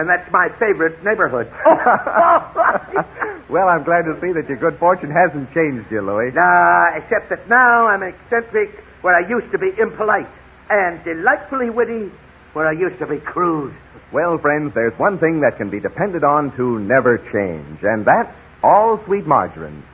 And 0.00 0.08
that's 0.08 0.24
my 0.32 0.48
favorite 0.56 0.96
neighborhood. 1.04 1.44
well, 3.52 3.68
I'm 3.68 3.84
glad 3.84 4.08
to 4.08 4.16
see 4.24 4.32
that 4.32 4.48
your 4.48 4.56
good 4.56 4.80
fortune 4.80 5.12
hasn't 5.12 5.52
changed 5.52 5.92
you, 5.92 6.00
Louis. 6.00 6.32
Nah, 6.32 6.96
except 6.96 7.28
that 7.28 7.44
now 7.52 7.84
I'm 7.84 8.00
eccentric 8.00 8.80
where 9.04 9.12
I 9.12 9.28
used 9.28 9.52
to 9.52 9.60
be 9.60 9.76
impolite 9.76 10.32
and 10.72 11.04
delightfully 11.04 11.68
witty 11.68 12.08
where 12.56 12.66
I 12.66 12.72
used 12.72 12.96
to 13.04 13.06
be 13.06 13.20
crude. 13.20 13.76
Well, 14.08 14.40
friends, 14.40 14.72
there's 14.72 14.96
one 14.96 15.20
thing 15.20 15.44
that 15.44 15.60
can 15.60 15.68
be 15.68 15.84
depended 15.84 16.24
on 16.24 16.56
to 16.56 16.80
never 16.80 17.20
change, 17.28 17.84
and 17.84 18.08
that's 18.08 18.32
all 18.64 19.04
sweet 19.04 19.26
margarine. 19.26 19.84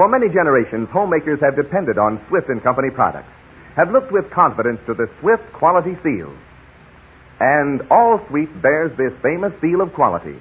For 0.00 0.08
many 0.08 0.32
generations, 0.32 0.88
homemakers 0.88 1.38
have 1.44 1.54
depended 1.54 1.98
on 1.98 2.24
Swift 2.32 2.48
and 2.48 2.64
Company 2.64 2.88
products, 2.88 3.28
have 3.76 3.92
looked 3.92 4.10
with 4.10 4.24
confidence 4.32 4.80
to 4.86 4.94
the 4.94 5.04
Swift 5.20 5.44
quality 5.52 5.92
seal. 6.02 6.32
And 7.40 7.82
All 7.90 8.20
Sweet 8.28 8.50
bears 8.60 8.92
this 8.96 9.12
famous 9.22 9.52
seal 9.60 9.80
of 9.80 9.94
quality. 9.94 10.38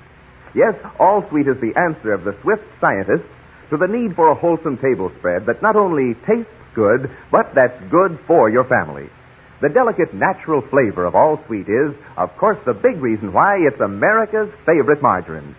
Yes, 0.53 0.75
All 0.99 1.23
Sweet 1.29 1.47
is 1.47 1.59
the 1.61 1.73
answer 1.79 2.11
of 2.11 2.25
the 2.25 2.35
Swift 2.41 2.63
scientists 2.81 3.27
to 3.69 3.77
the 3.77 3.87
need 3.87 4.15
for 4.15 4.29
a 4.29 4.35
wholesome 4.35 4.77
table 4.77 5.11
spread 5.19 5.45
that 5.45 5.61
not 5.61 5.75
only 5.75 6.15
tastes 6.27 6.51
good, 6.75 7.09
but 7.31 7.55
that's 7.55 7.79
good 7.89 8.19
for 8.27 8.49
your 8.49 8.65
family. 8.65 9.09
The 9.61 9.69
delicate 9.69 10.13
natural 10.13 10.61
flavor 10.69 11.05
of 11.05 11.15
All 11.15 11.39
Sweet 11.47 11.67
is, 11.67 11.95
of 12.17 12.35
course, 12.37 12.57
the 12.65 12.73
big 12.73 13.01
reason 13.01 13.33
why 13.33 13.57
it's 13.59 13.79
America's 13.79 14.51
favorite 14.65 15.01
margarine. 15.01 15.55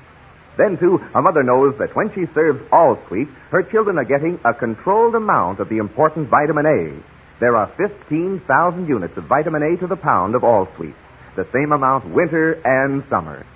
Then, 0.56 0.76
too, 0.78 0.98
a 1.14 1.22
mother 1.22 1.42
knows 1.42 1.74
that 1.78 1.94
when 1.94 2.12
she 2.14 2.24
serves 2.34 2.60
All 2.72 2.98
Sweet, 3.08 3.28
her 3.50 3.62
children 3.62 3.98
are 3.98 4.04
getting 4.04 4.38
a 4.44 4.52
controlled 4.52 5.14
amount 5.14 5.60
of 5.60 5.68
the 5.68 5.78
important 5.78 6.28
vitamin 6.28 6.66
A. 6.66 7.40
There 7.40 7.56
are 7.56 7.72
15,000 7.76 8.88
units 8.88 9.16
of 9.16 9.24
vitamin 9.24 9.62
A 9.62 9.76
to 9.78 9.86
the 9.86 9.96
pound 9.96 10.34
of 10.34 10.44
All 10.44 10.68
Sweet, 10.76 10.94
the 11.40 11.48
same 11.56 11.72
amount 11.72 12.04
winter 12.12 12.60
and 12.68 13.00
summer. 13.08 13.46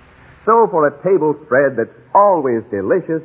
So, 0.49 0.65
for 0.73 0.89
a 0.89 0.93
table 1.05 1.37
spread 1.45 1.77
that's 1.77 1.93
always 2.17 2.65
delicious, 2.73 3.21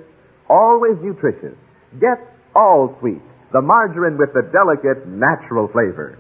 always 0.52 1.00
nutritious. 1.00 1.56
Get 2.00 2.20
All 2.56 2.96
Sweet, 3.00 3.24
the 3.54 3.62
margarine 3.62 4.20
with 4.20 4.36
the 4.36 4.44
delicate 4.52 5.08
natural 5.08 5.72
flavor. 5.72 6.20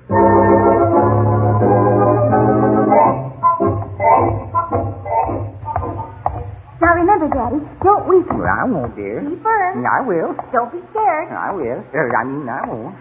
Now 6.79 6.95
remember, 6.95 7.27
Daddy, 7.27 7.59
don't 7.83 8.07
weep. 8.07 8.27
Well, 8.31 8.47
I 8.47 8.63
won't, 8.63 8.95
dear. 8.95 9.19
Be 9.19 9.35
firm. 9.43 9.83
I 9.83 9.99
will. 10.07 10.31
Don't 10.55 10.71
be 10.71 10.79
scared. 10.91 11.27
I 11.27 11.51
will. 11.51 11.83
Er, 11.91 12.07
I 12.15 12.23
mean, 12.23 12.47
I 12.47 12.63
won't. 12.67 12.95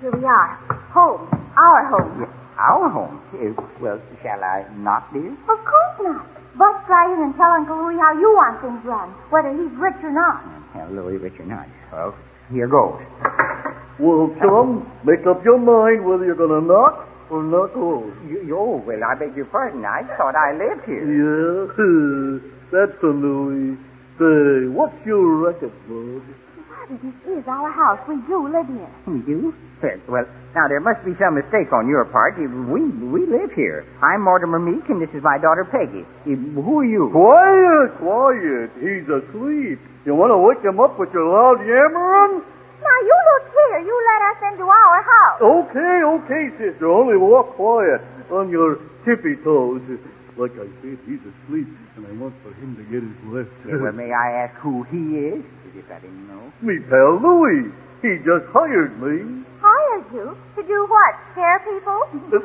Here 0.00 0.12
we 0.12 0.24
are. 0.24 0.56
Home. 0.96 1.28
Our 1.56 1.84
home. 1.92 2.43
Our 2.58 2.86
home. 2.88 3.18
Well, 3.82 3.98
shall 4.22 4.38
I 4.42 4.64
not, 4.78 5.12
dear? 5.12 5.32
Of 5.32 5.58
course 5.66 5.96
not. 6.06 6.26
Bust 6.54 6.86
right 6.86 7.10
in 7.10 7.18
and 7.18 7.34
tell 7.34 7.50
Uncle 7.50 7.74
Louie 7.82 7.98
how 7.98 8.14
you 8.14 8.30
want 8.30 8.62
things 8.62 8.78
run, 8.86 9.10
whether 9.34 9.50
he's 9.50 9.74
rich 9.74 9.98
or 10.06 10.14
not. 10.14 10.38
Well, 10.70 10.86
Louis, 10.94 11.18
rich 11.18 11.34
or 11.42 11.46
not. 11.50 11.66
Well, 11.90 12.14
here 12.54 12.70
goes. 12.70 13.02
Well, 13.98 14.30
chum, 14.38 14.86
make 15.02 15.26
up 15.26 15.42
your 15.44 15.58
mind 15.58 16.06
whether 16.06 16.24
you're 16.24 16.38
going 16.38 16.54
to 16.54 16.62
knock 16.62 17.10
or 17.30 17.42
knock 17.42 17.74
off. 17.74 18.06
You, 18.30 18.46
you, 18.46 18.54
oh, 18.54 18.78
well, 18.86 19.02
I 19.02 19.18
beg 19.18 19.34
your 19.34 19.46
pardon. 19.46 19.82
I 19.84 20.06
thought 20.14 20.38
I 20.38 20.54
lived 20.54 20.86
here. 20.86 21.02
Yeah, 21.02 21.74
that's 22.70 23.02
a 23.02 23.10
Louis. 23.10 23.74
Say, 24.14 24.70
what's 24.70 24.94
your 25.04 25.26
racket, 25.42 25.74
bud? 25.90 26.22
Father, 26.84 27.00
this 27.00 27.40
is 27.40 27.44
our 27.48 27.72
house. 27.72 28.00
We 28.04 28.20
do 28.28 28.44
live 28.44 28.68
here. 28.68 28.92
We 29.08 29.24
do? 29.24 29.56
Well, 29.80 29.96
well, 30.08 30.26
now 30.52 30.68
there 30.68 30.80
must 30.80 31.00
be 31.04 31.16
some 31.16 31.36
mistake 31.36 31.72
on 31.72 31.88
your 31.88 32.04
part. 32.12 32.36
We 32.36 32.44
we 32.44 33.24
live 33.24 33.52
here. 33.56 33.88
I'm 34.04 34.20
Mortimer 34.20 34.60
Meek, 34.60 34.84
and 34.92 35.00
this 35.00 35.08
is 35.16 35.24
my 35.24 35.40
daughter 35.40 35.64
Peggy. 35.64 36.04
Who 36.28 36.80
are 36.80 36.84
you? 36.84 37.08
Quiet, 37.08 37.88
quiet. 37.96 38.68
He's 38.84 39.08
asleep. 39.08 39.80
You 40.04 40.12
want 40.12 40.32
to 40.36 40.40
wake 40.40 40.60
him 40.60 40.76
up 40.80 41.00
with 41.00 41.08
your 41.16 41.24
loud 41.24 41.64
yammering? 41.64 42.44
Now, 42.44 42.98
you 43.00 43.16
look 43.32 43.44
here. 43.48 43.80
You 43.80 43.96
let 44.12 44.20
us 44.28 44.38
into 44.52 44.66
our 44.68 45.00
house. 45.00 45.40
Okay, 45.40 45.96
okay, 46.04 46.44
sister. 46.60 46.84
Only 46.84 47.16
walk 47.16 47.56
quiet 47.56 48.04
on 48.28 48.52
your 48.52 48.76
tippy 49.08 49.40
toes. 49.40 49.80
Like 50.36 50.52
I 50.60 50.68
said, 50.82 50.98
he's 51.08 51.22
asleep, 51.24 51.68
and 51.96 52.04
I 52.04 52.12
want 52.20 52.34
for 52.42 52.52
him 52.60 52.76
to 52.76 52.84
get 52.92 53.00
his 53.00 53.16
rest. 53.32 53.48
well, 53.64 53.92
may 53.92 54.12
I 54.12 54.44
ask 54.44 54.58
who 54.60 54.84
he 54.92 55.32
is? 55.32 55.44
If 55.74 55.90
I 55.90 55.98
didn't 56.00 56.28
know. 56.28 56.52
Me 56.62 56.78
pal 56.88 57.18
Louis. 57.20 57.72
He 58.02 58.16
just 58.22 58.46
hired 58.52 58.94
me. 59.02 59.42
Hired 59.60 60.06
you? 60.12 60.36
To 60.56 60.62
do 60.62 60.86
what? 60.88 61.12
Scare 61.32 61.60
people? 61.66 62.02
Uh, 62.30 62.38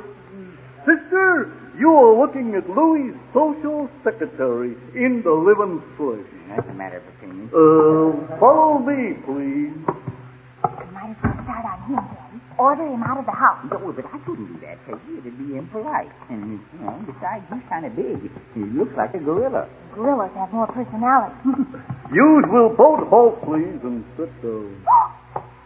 sister, 0.87 1.51
you 1.77 1.91
are 1.91 2.15
looking 2.19 2.55
at 2.55 2.67
Louis' 2.69 3.13
social 3.33 3.89
secretary 4.03 4.73
in 4.95 5.21
the 5.23 5.31
living 5.31 5.83
flesh. 5.97 6.25
That's 6.49 6.67
a 6.69 6.73
matter 6.73 6.97
of 6.97 7.07
opinion. 7.19 7.49
Uh, 7.53 8.39
follow 8.39 8.79
me, 8.79 9.13
please. 9.27 9.75
We 9.77 10.85
might 10.95 11.11
as 11.11 11.17
well 11.21 11.37
start 11.43 11.65
on 11.69 11.79
him, 11.85 12.01
Daddy. 12.01 12.28
Order 12.59 12.83
him 12.91 13.01
out 13.07 13.17
of 13.17 13.25
the 13.25 13.31
house. 13.31 13.63
No, 13.71 13.79
but 13.95 14.03
I 14.03 14.19
couldn't 14.27 14.51
do 14.51 14.59
that, 14.67 14.75
Peggy. 14.83 15.23
It'd 15.23 15.37
be 15.39 15.55
impolite. 15.55 16.11
And, 16.29 16.59
you 16.59 16.79
know, 16.83 16.99
besides, 17.07 17.47
he's 17.47 17.63
kind 17.71 17.85
of 17.87 17.95
big. 17.95 18.19
He 18.53 18.61
looks 18.75 18.91
like 18.99 19.15
a 19.15 19.19
gorilla. 19.23 19.63
Gorillas 19.95 20.31
have 20.35 20.51
more 20.51 20.67
personality. 20.67 21.39
You 22.11 22.43
will 22.51 22.75
both 22.75 23.07
halt, 23.07 23.39
please, 23.47 23.79
and 23.85 24.03
sit 24.19 24.27
down. 24.43 24.75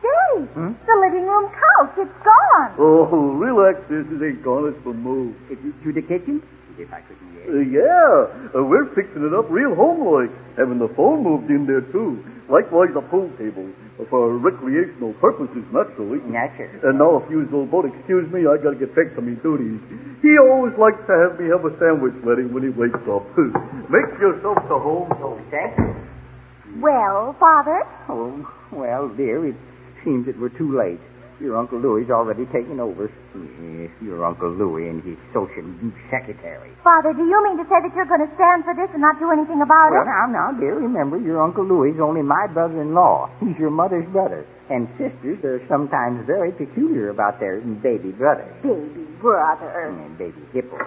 Daddy, 0.03 0.45
Hmm? 0.53 0.73
the 0.85 0.95
living 1.01 1.25
room 1.25 1.47
couch, 1.49 1.95
it's 1.97 2.17
gone. 2.21 2.69
Oh, 2.77 3.07
relax, 3.39 3.79
this 3.89 4.03
it 4.11 4.19
ain't 4.21 4.43
gone. 4.43 4.67
It's 4.69 4.83
been 4.83 4.99
moved. 5.01 5.39
To 5.49 5.89
the 5.93 6.01
kitchen? 6.03 6.43
If 6.77 6.91
I 6.91 6.99
couldn't 7.05 7.31
guess. 7.37 7.47
Uh, 7.47 7.63
yeah, 7.69 8.59
uh, 8.59 8.65
we're 8.65 8.89
fixing 8.93 9.23
it 9.23 9.33
up 9.33 9.45
real 9.49 9.73
homelike, 9.77 10.33
having 10.57 10.77
the 10.81 10.89
phone 10.97 11.23
moved 11.23 11.49
in 11.49 11.65
there 11.65 11.85
too. 11.93 12.19
Likewise, 12.49 12.89
the 12.93 13.01
pool 13.07 13.29
table 13.39 13.69
for 14.09 14.37
recreational 14.37 15.13
purposes, 15.21 15.63
naturally. 15.71 16.19
Yes, 16.31 16.49
sir. 16.57 16.67
And 16.83 16.97
now, 16.97 17.21
if 17.21 17.29
you 17.29 17.45
will 17.51 17.65
both 17.69 17.85
excuse 17.85 18.25
me, 18.33 18.43
I 18.49 18.57
gotta 18.57 18.75
get 18.75 18.95
back 18.97 19.13
to 19.15 19.21
me 19.21 19.37
duties. 19.45 19.77
He 20.25 20.33
always 20.41 20.73
likes 20.81 20.97
to 21.05 21.13
have 21.13 21.37
me 21.39 21.49
have 21.53 21.61
a 21.61 21.71
sandwich 21.77 22.17
ready 22.25 22.49
when 22.49 22.63
he 22.65 22.71
wakes 22.73 22.99
up. 23.05 23.23
Make 23.93 24.09
yourself 24.17 24.57
to 24.67 24.75
home. 24.81 25.09
Thank 25.53 25.77
you. 25.77 25.93
Well, 26.81 27.35
Father, 27.39 27.83
Oh, 28.09 28.41
well, 28.71 29.09
dear, 29.13 29.45
it 29.45 29.55
seems 30.03 30.25
that 30.25 30.39
we're 30.41 30.49
too 30.57 30.73
late. 30.75 30.99
Your 31.43 31.59
Uncle 31.59 31.75
Louis's 31.75 32.07
already 32.07 32.47
taken 32.55 32.79
over. 32.79 33.11
Yes, 33.35 33.91
your 33.99 34.23
Uncle 34.23 34.47
Louis 34.47 34.87
and 34.87 35.03
his 35.03 35.19
social 35.35 35.67
secretary. 36.07 36.71
Father, 36.87 37.11
do 37.11 37.19
you 37.27 37.35
mean 37.43 37.59
to 37.59 37.67
say 37.67 37.83
that 37.83 37.91
you're 37.91 38.07
going 38.07 38.23
to 38.23 38.31
stand 38.39 38.63
for 38.63 38.71
this 38.71 38.87
and 38.95 39.03
not 39.03 39.19
do 39.19 39.27
anything 39.27 39.59
about 39.59 39.91
Well, 39.91 40.07
it? 40.07 40.07
now, 40.07 40.23
now, 40.31 40.47
dear, 40.55 40.79
remember, 40.79 41.19
your 41.19 41.43
Uncle 41.43 41.67
Louis 41.67 41.91
is 41.91 41.99
only 41.99 42.23
my 42.23 42.47
brother-in-law. 42.47 43.43
He's 43.43 43.59
your 43.59 43.75
mother's 43.75 44.07
brother. 44.15 44.47
And 44.71 44.87
sisters 44.95 45.43
are 45.43 45.59
sometimes 45.67 46.23
very 46.23 46.55
peculiar 46.55 47.11
about 47.11 47.43
their 47.43 47.59
baby 47.59 48.15
brothers. 48.15 48.47
Baby 48.63 49.03
brother. 49.19 49.67
And 49.91 50.15
baby 50.15 50.39
hippo. 50.55 50.79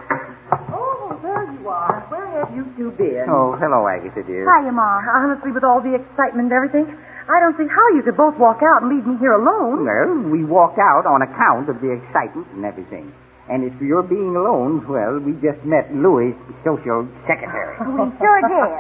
Oh, 0.73 1.21
there 1.21 1.53
you 1.53 1.69
are. 1.69 2.01
Where 2.09 2.25
have 2.41 2.57
you 2.57 2.65
two 2.81 2.97
been? 2.97 3.29
Oh, 3.29 3.53
hello, 3.61 3.85
Agatha, 3.85 4.25
dear. 4.25 4.49
Hiya, 4.49 4.73
Mom. 4.73 5.05
Honestly, 5.05 5.53
with 5.53 5.69
all 5.69 5.85
the 5.85 5.93
excitement 6.01 6.49
and 6.49 6.57
everything, 6.57 6.89
I 7.27 7.41
don't 7.43 7.59
see 7.59 7.67
how 7.67 7.87
you 7.99 8.03
could 8.07 8.17
both 8.17 8.39
walk 8.39 8.63
out 8.63 8.83
and 8.87 8.91
leave 8.95 9.03
me 9.07 9.19
here 9.19 9.35
alone. 9.35 9.83
Well, 9.83 10.31
we 10.31 10.45
walked 10.47 10.79
out 10.79 11.07
on 11.11 11.23
account 11.27 11.67
of 11.69 11.83
the 11.83 11.91
excitement 11.91 12.47
and 12.55 12.63
everything. 12.65 13.11
And 13.51 13.63
as 13.63 13.71
for 13.79 13.87
your 13.87 14.03
being 14.03 14.35
alone, 14.35 14.83
well, 14.91 15.19
we 15.23 15.35
just 15.39 15.63
met 15.63 15.87
Louis' 15.95 16.35
social 16.67 17.07
secretary. 17.31 17.79
We 17.87 18.11
sure 18.19 18.41
did. 18.43 18.71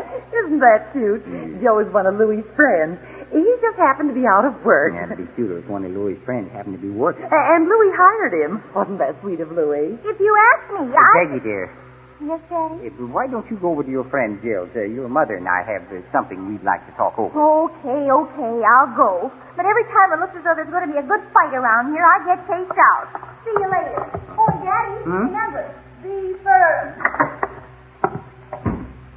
Isn't 0.46 0.58
that 0.62 0.90
cute? 0.90 1.22
Mm. 1.26 1.62
Joe 1.62 1.78
is 1.78 1.86
one 1.94 2.06
of 2.06 2.18
Louis' 2.18 2.42
friends. 2.58 2.98
He 3.30 3.42
just 3.62 3.78
happened 3.78 4.10
to 4.10 4.16
be 4.18 4.26
out 4.26 4.42
of 4.46 4.54
work. 4.66 4.90
Yeah, 4.94 5.06
to 5.10 5.18
be 5.18 5.26
sure, 5.38 5.58
if 5.62 5.66
one 5.70 5.82
of 5.86 5.90
Louis' 5.94 6.18
friends 6.26 6.50
happened 6.50 6.74
to 6.78 6.82
be 6.82 6.90
working. 6.90 7.26
A- 7.30 7.46
And 7.54 7.66
Louis 7.70 7.90
hired 7.94 8.34
him. 8.34 8.62
Wasn't 8.74 8.98
that 8.98 9.14
sweet 9.22 9.38
of 9.38 9.50
Louis? 9.54 9.98
If 10.02 10.18
you 10.18 10.32
ask 10.54 10.62
me, 10.74 10.90
I... 10.90 11.10
Peggy, 11.26 11.40
dear, 11.46 11.70
Yes, 12.16 12.40
Daddy? 12.48 12.88
why 13.12 13.28
don't 13.28 13.44
you 13.52 13.60
go 13.60 13.76
over 13.76 13.84
to 13.84 13.92
your 13.92 14.08
friend 14.08 14.40
Jill's? 14.40 14.72
Uh, 14.72 14.88
your 14.88 15.04
mother 15.08 15.36
and 15.36 15.44
I 15.44 15.60
have 15.68 15.84
uh, 15.92 16.00
something 16.16 16.48
we'd 16.48 16.64
like 16.64 16.80
to 16.88 16.92
talk 16.96 17.12
over. 17.20 17.28
Okay, 17.28 18.02
okay, 18.08 18.54
I'll 18.64 18.92
go. 18.96 19.28
But 19.52 19.68
every 19.68 19.84
time 19.92 20.16
it 20.16 20.24
looks 20.24 20.32
as 20.32 20.40
though 20.40 20.56
there's 20.56 20.72
going 20.72 20.88
to 20.88 20.92
be 20.96 21.00
a 21.00 21.04
good 21.04 21.20
fight 21.36 21.52
around 21.52 21.92
here, 21.92 22.00
I 22.00 22.16
get 22.24 22.40
chased 22.48 22.72
out. 22.96 23.06
See 23.44 23.52
you 23.52 23.68
later. 23.68 24.00
Oh, 24.32 24.48
Daddy, 24.64 24.96
Hmm? 25.04 25.28
remember, 25.28 25.64
be 26.00 26.16
firm. 26.40 26.86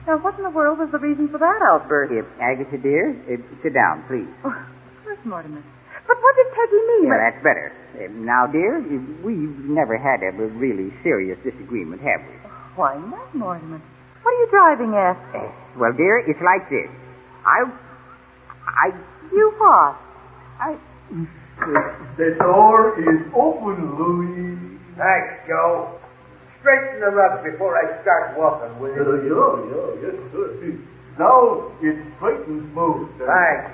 Now, 0.03 0.17
what 0.19 0.35
in 0.35 0.43
the 0.43 0.51
world 0.51 0.79
was 0.83 0.91
the 0.91 0.99
reason 0.99 1.29
for 1.31 1.39
that 1.39 1.59
outburst? 1.71 2.11
Uh, 2.11 2.27
Agatha, 2.43 2.77
dear, 2.83 3.15
uh, 3.31 3.39
sit 3.63 3.71
down, 3.79 4.03
please. 4.11 4.27
Oh, 4.43 4.51
where's 5.07 5.23
Mortimer? 5.23 5.63
But 6.03 6.17
what 6.19 6.33
did 6.35 6.47
Peggy 6.51 6.81
mean? 6.99 7.07
Yeah, 7.13 7.31
that's 7.31 7.41
better. 7.47 7.67
Uh, 7.95 8.11
now, 8.27 8.43
dear, 8.49 8.81
uh, 8.83 8.99
we've 9.23 9.55
never 9.71 9.95
had 9.95 10.19
a 10.25 10.35
really 10.35 10.91
serious 10.99 11.39
disagreement, 11.47 12.01
have 12.03 12.25
we? 12.27 12.35
Why 12.79 12.95
not, 12.95 13.35
Mortimer? 13.35 13.83
What 14.23 14.31
are 14.31 14.39
you 14.39 14.47
driving 14.55 14.95
at? 14.95 15.19
Uh, 15.35 15.51
well, 15.75 15.91
dear, 15.99 16.23
it's 16.23 16.39
like 16.39 16.63
this. 16.71 16.87
I, 17.43 17.67
I, 17.67 18.87
You 19.35 19.51
what? 19.59 19.99
I. 20.63 20.79
The 22.15 22.39
door 22.39 22.95
is 23.03 23.19
open, 23.35 23.99
Louis. 23.99 24.79
Thanks, 24.95 25.43
Joe. 25.43 25.99
Straighten 26.63 27.03
the 27.03 27.11
rug 27.11 27.43
before 27.43 27.75
I 27.75 27.99
start 27.99 28.39
walking, 28.39 28.71
will 28.79 28.95
Uh, 28.95 29.27
yeah, 29.27 29.75
yeah, 29.75 30.15
yes, 30.15 30.15
sir. 30.31 30.79
Now 31.19 31.75
it's 31.83 31.99
straight 32.15 32.47
and 32.47 32.63
smooth. 32.71 33.11
Thanks. 33.19 33.67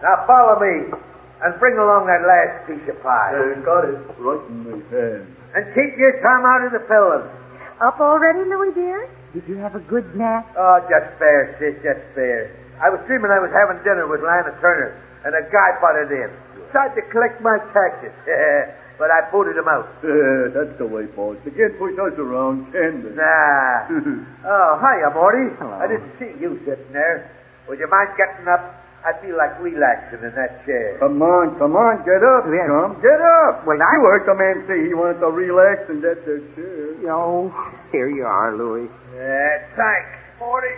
Now 0.00 0.24
follow 0.24 0.56
me 0.64 0.96
and 1.44 1.60
bring 1.60 1.76
along 1.76 2.08
that 2.08 2.24
last 2.24 2.64
piece 2.64 2.88
of 2.88 2.96
pie. 3.04 3.36
Uh, 3.36 3.60
got 3.60 3.84
it 3.84 4.00
right 4.16 4.44
in 4.48 4.56
my 4.64 4.80
hand. 4.88 5.28
And 5.52 5.64
keep 5.76 5.92
your 6.00 6.16
tongue 6.24 6.44
out 6.48 6.64
of 6.64 6.72
the 6.72 6.80
pillows. 6.88 7.28
Up 7.76 8.00
already, 8.00 8.48
Louis 8.48 8.72
dear? 8.72 9.04
Did 9.36 9.44
you 9.44 9.60
have 9.60 9.76
a 9.76 9.84
good 9.84 10.08
nap? 10.16 10.48
Oh, 10.56 10.80
just 10.88 11.12
fair, 11.20 11.52
sis, 11.60 11.76
just 11.84 12.00
fair. 12.16 12.48
I 12.80 12.88
was 12.88 13.04
dreaming 13.04 13.28
I 13.28 13.40
was 13.40 13.52
having 13.52 13.84
dinner 13.84 14.08
with 14.08 14.24
Lana 14.24 14.56
Turner, 14.64 14.96
and 15.28 15.36
a 15.36 15.44
guy 15.52 15.76
butted 15.76 16.08
in. 16.08 16.32
Tried 16.72 16.96
to 16.96 17.02
collect 17.12 17.36
my 17.44 17.60
taxes, 17.76 18.16
but 19.00 19.12
I 19.12 19.28
booted 19.28 19.60
him 19.60 19.68
out. 19.68 19.92
That's 20.56 20.72
the 20.80 20.88
way, 20.88 21.04
boys. 21.12 21.36
They 21.44 21.52
can't 21.52 21.76
push 21.76 21.92
us 22.00 22.16
around, 22.16 22.72
can 22.72 23.04
they? 23.04 23.12
Nah. 23.12 23.92
oh, 24.48 24.70
hiya, 24.80 25.12
Morty. 25.12 25.52
Hello. 25.60 25.76
I 25.76 25.84
didn't 25.84 26.16
see 26.16 26.32
you 26.40 26.56
sitting 26.64 26.92
there. 26.96 27.28
Would 27.68 27.76
you 27.76 27.88
mind 27.92 28.16
getting 28.16 28.48
up? 28.48 28.72
I 29.06 29.14
feel 29.22 29.38
like 29.38 29.54
relaxing 29.62 30.18
in 30.26 30.34
that 30.34 30.66
chair. 30.66 30.98
Come 30.98 31.22
on, 31.22 31.54
come 31.62 31.78
on, 31.78 32.02
get 32.02 32.18
up, 32.26 32.42
Yes. 32.50 32.66
Chum. 32.66 32.98
Get 33.00 33.20
up. 33.22 33.62
Well, 33.64 33.78
I- 33.78 33.94
You 33.94 34.02
heard 34.10 34.26
the 34.26 34.34
man 34.34 34.66
say 34.66 34.82
he 34.82 34.94
wanted 34.94 35.20
to 35.22 35.30
relax 35.30 35.86
in 35.88 36.00
that 36.02 36.26
their 36.26 36.42
chair. 36.58 37.06
Oh, 37.14 37.46
here 37.92 38.08
you 38.10 38.26
are, 38.26 38.50
Louis. 38.58 38.90
Yeah, 39.14 39.58
thanks, 39.78 40.10
Morty. 40.42 40.74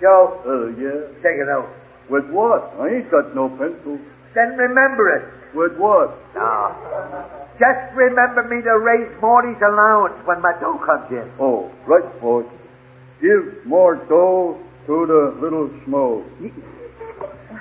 Joe, 0.00 0.42
Uh, 0.44 0.66
yeah. 0.74 1.06
take 1.22 1.38
it 1.38 1.48
out. 1.48 1.68
With 2.10 2.28
what? 2.30 2.74
I 2.82 2.88
ain't 2.98 3.10
got 3.10 3.32
no 3.34 3.48
pencil. 3.48 3.98
Then 4.34 4.56
remember 4.58 5.08
it. 5.14 5.24
With 5.54 5.76
what? 5.78 6.10
No. 6.34 6.74
Just 7.58 7.94
remember 7.94 8.42
me 8.42 8.60
to 8.60 8.78
raise 8.80 9.08
Morty's 9.22 9.62
allowance 9.62 10.14
when 10.26 10.40
my 10.42 10.52
dough 10.60 10.78
comes 10.84 11.10
in. 11.12 11.30
Oh, 11.38 11.70
right, 11.86 12.20
boys. 12.20 12.46
Give 13.22 13.64
more 13.64 13.94
dough 14.10 14.58
to 14.86 15.06
the 15.06 15.40
little 15.40 15.68
schmo. 15.86 16.24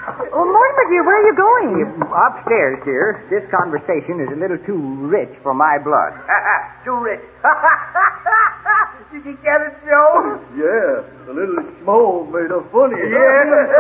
Oh, 0.04 0.44
Mortimer, 0.44 0.86
dear, 0.92 1.04
where 1.06 1.16
are 1.16 1.28
you 1.32 1.36
going? 1.38 1.88
Upstairs, 2.12 2.80
dear. 2.84 3.24
This 3.32 3.44
conversation 3.54 4.20
is 4.20 4.28
a 4.36 4.40
little 4.40 4.58
too 4.68 4.76
rich 5.08 5.32
for 5.42 5.54
my 5.54 5.78
blood. 5.80 6.14
Too 6.84 7.00
rich. 7.00 7.24
Did 9.14 9.24
you 9.24 9.38
get 9.40 9.62
it, 9.64 9.72
Joe? 9.88 10.40
Yeah, 10.54 11.08
the 11.26 11.34
little 11.34 11.64
schmo 11.80 12.28
made 12.28 12.52
a 12.52 12.60
funny. 12.76 13.00
Yeah. 13.00 13.80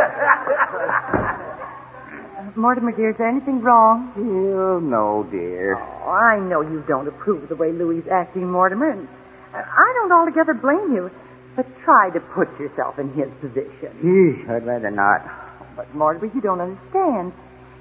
Mortimer, 2.55 2.91
dear, 2.95 3.09
is 3.12 3.17
there 3.17 3.27
anything 3.27 3.62
wrong? 3.62 4.13
Oh, 4.15 4.79
no, 4.79 5.27
dear. 5.29 5.75
Oh, 5.75 6.09
I 6.09 6.39
know 6.39 6.62
you 6.62 6.83
don't 6.88 7.07
approve 7.07 7.43
of 7.43 7.49
the 7.49 7.55
way 7.55 7.71
Louis 7.73 8.03
acting, 8.12 8.49
Mortimer, 8.49 8.91
and 8.91 9.07
I 9.53 9.93
don't 9.99 10.12
altogether 10.12 10.53
blame 10.53 10.93
you. 10.93 11.09
But 11.55 11.67
try 11.86 12.09
to 12.09 12.19
put 12.33 12.49
yourself 12.59 12.97
in 12.97 13.13
his 13.13 13.29
position. 13.38 13.93
Eesh, 14.01 14.49
I'd 14.49 14.65
rather 14.65 14.89
not. 14.89 15.21
But, 15.75 15.93
Mortimer, 15.95 16.29
you 16.33 16.41
don't 16.41 16.62
understand. 16.62 17.33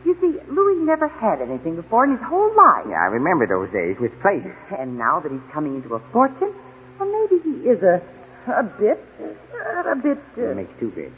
You 0.04 0.16
see, 0.18 0.34
Louis 0.50 0.82
never 0.82 1.06
had 1.06 1.38
anything 1.40 1.76
before 1.76 2.04
in 2.04 2.12
his 2.18 2.24
whole 2.26 2.50
life. 2.56 2.86
Yeah, 2.90 2.98
I 2.98 3.12
remember 3.14 3.46
those 3.46 3.70
days 3.70 3.94
with 4.02 4.10
pleasure. 4.20 4.56
And 4.80 4.98
now 4.98 5.20
that 5.22 5.30
he's 5.30 5.46
coming 5.54 5.76
into 5.78 5.94
a 5.94 6.00
fortune, 6.10 6.50
well, 6.98 7.06
maybe 7.06 7.38
he 7.44 7.68
is 7.70 7.78
a 7.82 8.02
a 8.50 8.66
bit, 8.66 8.98
uh, 9.22 9.94
a 9.94 9.96
bit, 10.02 10.18
It 10.34 10.50
uh, 10.50 10.54
makes 10.58 10.74
two 10.82 10.90
bids. 10.90 11.14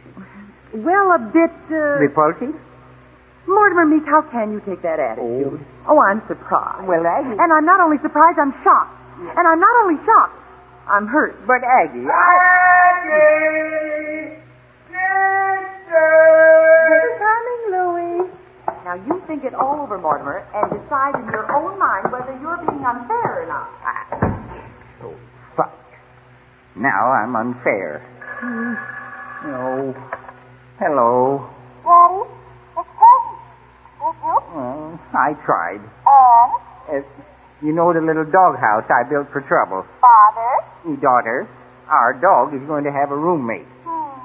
well, 0.76 1.08
a 1.16 1.20
bit. 1.32 1.48
Uh, 1.72 1.96
Repulsive? 2.04 2.52
Mortimer 3.48 3.86
Meek, 3.88 4.04
how 4.04 4.20
can 4.28 4.52
you 4.52 4.60
take 4.68 4.82
that 4.84 5.00
attitude? 5.00 5.56
Oh, 5.88 5.96
I'm 6.04 6.20
surprised. 6.28 6.84
Well, 6.84 7.00
Aggie. 7.00 7.32
And 7.40 7.48
I'm 7.52 7.64
not 7.64 7.80
only 7.80 7.96
surprised, 8.04 8.36
I'm 8.36 8.52
shocked. 8.60 8.92
And 9.24 9.44
I'm 9.48 9.60
not 9.60 9.74
only 9.84 9.96
shocked, 10.04 10.36
I'm 10.88 11.06
hurt. 11.08 11.36
But 11.48 11.64
Aggie, 11.64 12.04
I... 12.04 12.32
Aggie! 12.92 14.43
You're 15.84 17.16
coming, 17.18 17.62
Louis. 17.72 18.30
Now 18.84 18.94
you 18.94 19.22
think 19.26 19.44
it 19.44 19.54
all 19.54 19.80
over, 19.80 19.98
Mortimer, 19.98 20.44
and 20.54 20.70
decide 20.70 21.14
in 21.16 21.24
your 21.32 21.48
own 21.54 21.78
mind 21.78 22.12
whether 22.12 22.32
you're 22.40 22.58
being 22.58 22.84
unfair 22.84 23.42
or 23.42 23.46
not. 23.48 23.68
Oh, 25.02 25.14
fuck. 25.56 25.72
Now 26.76 27.12
I'm 27.12 27.34
unfair. 27.36 28.02
No. 29.44 29.94
Hello. 30.78 31.48
Daddy, 31.84 32.24
it's 32.76 32.88
Peggy. 32.98 33.36
Did 34.00 34.16
you? 34.24 34.36
Well, 34.54 35.00
I 35.14 35.32
tried. 35.46 35.80
And? 35.80 37.04
Uh, 37.04 37.08
you 37.62 37.72
know 37.72 37.92
the 37.94 38.00
little 38.04 38.24
doghouse 38.28 38.84
I 38.90 39.08
built 39.08 39.28
for 39.32 39.40
trouble? 39.48 39.86
Father? 40.00 41.00
Daughter, 41.00 41.48
our 41.88 42.12
dog 42.20 42.52
is 42.52 42.60
going 42.68 42.84
to 42.84 42.92
have 42.92 43.10
a 43.10 43.16
roommate. 43.16 43.64
Hmm. 43.84 44.20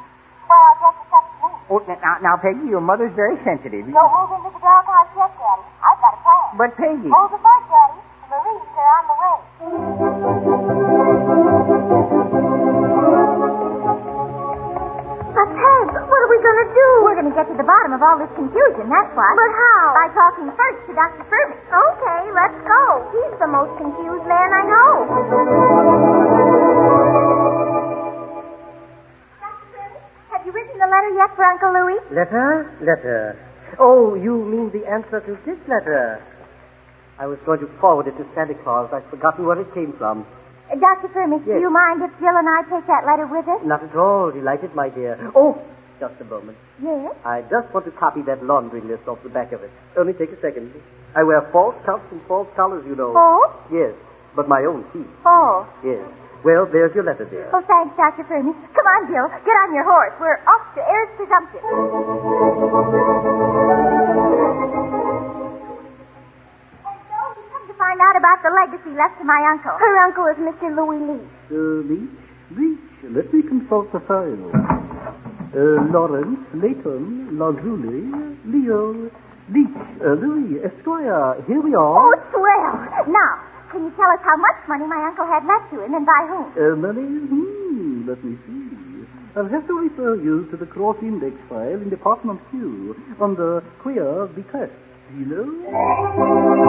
Well, 0.50 0.60
I 0.60 0.74
guess 0.84 0.96
it's 1.00 1.14
up 1.16 1.24
to 1.40 1.48
me. 1.48 1.59
Oh, 1.70 1.78
n- 1.86 2.02
now, 2.02 2.18
now, 2.22 2.36
Peggy, 2.42 2.66
your 2.70 2.82
mother's 2.82 3.14
very 3.14 3.38
sensitive. 3.46 3.86
Don't 3.86 3.94
move 3.94 4.32
into 4.42 4.50
the 4.50 4.62
doghouse 4.62 5.14
yet, 5.14 5.30
Daddy. 5.38 5.66
I've 5.86 6.00
got 6.02 6.14
a 6.18 6.22
plan. 6.26 6.58
But 6.58 6.70
Peggy, 6.78 7.10
oh, 7.14 7.14
Hold 7.14 7.30
the 7.30 7.40
fort, 7.46 7.64
Daddy. 7.70 8.02
The 8.26 8.28
Marines 8.34 8.74
are 8.74 8.90
on 8.90 9.04
the 9.06 9.16
way. 9.22 10.50
But, 15.30 15.48
Peg, 15.54 15.86
what 15.94 16.20
are 16.26 16.32
we 16.34 16.40
going 16.42 16.60
to 16.66 16.70
do? 16.74 16.88
We're 17.06 17.18
going 17.22 17.30
to 17.30 17.36
get 17.38 17.46
to 17.48 17.56
the 17.56 17.64
bottom 17.64 17.94
of 17.94 18.02
all 18.02 18.18
this 18.18 18.34
confusion, 18.34 18.90
that's 18.90 19.12
what. 19.14 19.34
But 19.38 19.52
how? 19.54 19.86
By 19.94 20.08
talking 20.18 20.50
first 20.52 20.80
to 20.90 20.92
Dr. 20.98 21.24
Furby. 21.30 21.56
Okay, 21.70 22.22
let's 22.34 22.58
go. 22.66 22.84
He's 23.14 23.36
the 23.38 23.48
most 23.48 23.72
confused 23.78 24.26
man 24.26 24.50
I 24.50 24.64
know. 24.66 26.09
Letter 30.90 31.12
yet 31.16 31.32
for 31.36 31.46
Uncle 31.46 31.72
Louis? 31.74 32.00
Letter? 32.12 32.50
Letter. 32.82 33.38
Oh, 33.80 34.16
you 34.16 34.44
mean 34.46 34.74
the 34.74 34.84
answer 34.90 35.22
to 35.22 35.38
this 35.46 35.60
letter? 35.70 36.20
I 37.20 37.28
was 37.28 37.38
going 37.46 37.60
to 37.60 37.70
forward 37.80 38.08
it 38.08 38.18
to 38.18 38.26
Santa 38.34 38.56
Claus. 38.64 38.90
I'd 38.94 39.06
forgotten 39.10 39.46
where 39.46 39.60
it 39.60 39.70
came 39.74 39.94
from. 39.98 40.26
Uh, 40.72 40.76
Dr. 40.80 41.10
Furby, 41.14 41.44
do 41.46 41.58
you 41.60 41.70
mind 41.70 42.02
if 42.02 42.12
Jill 42.20 42.32
and 42.34 42.48
I 42.48 42.62
take 42.70 42.86
that 42.88 43.04
letter 43.06 43.28
with 43.28 43.46
us? 43.48 43.60
Not 43.66 43.84
at 43.84 43.96
all. 43.96 44.32
Delighted, 44.32 44.74
my 44.74 44.90
dear. 44.90 45.18
Oh, 45.36 45.58
just 46.00 46.14
a 46.22 46.26
moment. 46.26 46.58
Yes. 46.82 47.12
I 47.26 47.42
just 47.50 47.68
want 47.74 47.86
to 47.86 47.92
copy 47.92 48.22
that 48.24 48.44
laundry 48.46 48.82
list 48.82 49.08
off 49.08 49.20
the 49.24 49.30
back 49.30 49.52
of 49.52 49.62
it. 49.64 49.72
Only 49.98 50.14
take 50.14 50.32
a 50.32 50.40
second. 50.42 50.72
I 51.16 51.24
wear 51.24 51.42
false 51.52 51.76
cuffs 51.86 52.06
and 52.12 52.22
false 52.28 52.48
collars, 52.56 52.86
you 52.88 52.96
know. 52.96 53.14
Oh? 53.18 53.52
Yes, 53.74 53.94
but 54.36 54.48
my 54.48 54.62
own 54.64 54.86
teeth. 54.94 55.10
Oh. 55.26 55.68
Yes. 55.84 56.06
Well, 56.44 56.66
there's 56.72 56.96
your 56.96 57.04
letter, 57.04 57.26
dear. 57.28 57.50
Oh, 57.54 57.62
thanks, 57.68 57.96
Dr. 58.00 58.24
Fermi. 58.24 58.54
Come 58.54 58.88
on, 58.88 59.02
Bill. 59.12 59.28
Get 59.44 59.56
on 59.68 59.76
your 59.76 59.84
horse. 59.84 60.14
We're 60.20 60.40
off 60.48 60.72
to 60.76 60.82
heirs 60.82 61.12
presumptive. 61.20 61.64
And 65.70 67.00
so 67.12 67.18
we 67.36 67.44
come 67.52 67.66
to 67.68 67.76
find 67.76 68.00
out 68.00 68.16
about 68.16 68.40
the 68.42 68.52
legacy 68.56 68.96
left 68.96 69.20
to 69.20 69.26
my 69.28 69.40
uncle. 69.52 69.76
Her 69.76 69.96
uncle 70.08 70.26
is 70.32 70.38
Mr. 70.40 70.72
Louis 70.72 71.02
Lee. 71.04 71.28
Uh, 71.52 71.84
Leach, 71.92 72.16
Leach, 72.56 72.90
let 73.12 73.28
me 73.34 73.42
consult 73.44 73.92
the 73.92 74.00
file. 74.08 74.40
Uh, 75.52 75.84
Lawrence, 75.92 76.40
Layton, 76.54 77.36
Lazuli, 77.38 78.08
Leo, 78.46 79.10
Leach, 79.52 79.78
uh, 80.00 80.14
Louis, 80.16 80.62
Esquire, 80.64 81.42
here 81.48 81.60
we 81.62 81.74
are. 81.76 82.00
Oh, 82.00 82.14
swell. 82.32 82.80
Now, 83.12 83.49
can 83.72 83.84
you 83.86 83.92
tell 83.96 84.10
us 84.12 84.22
how 84.24 84.38
much 84.38 84.60
money 84.68 84.86
my 84.88 85.02
uncle 85.08 85.26
had 85.26 85.46
left 85.46 85.70
to 85.74 85.84
him 85.84 85.94
and 85.94 86.06
by 86.06 86.22
whom? 86.28 86.46
Uh, 86.58 86.76
money? 86.76 87.06
Hmm, 87.06 88.08
let 88.10 88.24
me 88.24 88.38
see. 88.46 88.66
I'll 89.36 89.48
have 89.48 89.68
to 89.68 89.74
refer 89.74 90.16
you 90.16 90.48
to 90.52 90.58
the 90.58 90.66
cross 90.66 90.98
index 91.02 91.36
file 91.48 91.80
in 91.82 91.90
Department 91.90 92.42
Q 92.52 92.96
on 93.22 93.36
the 93.36 93.62
queer 93.82 94.26
bequest. 94.36 94.74
You 95.18 95.26
know? 95.26 96.60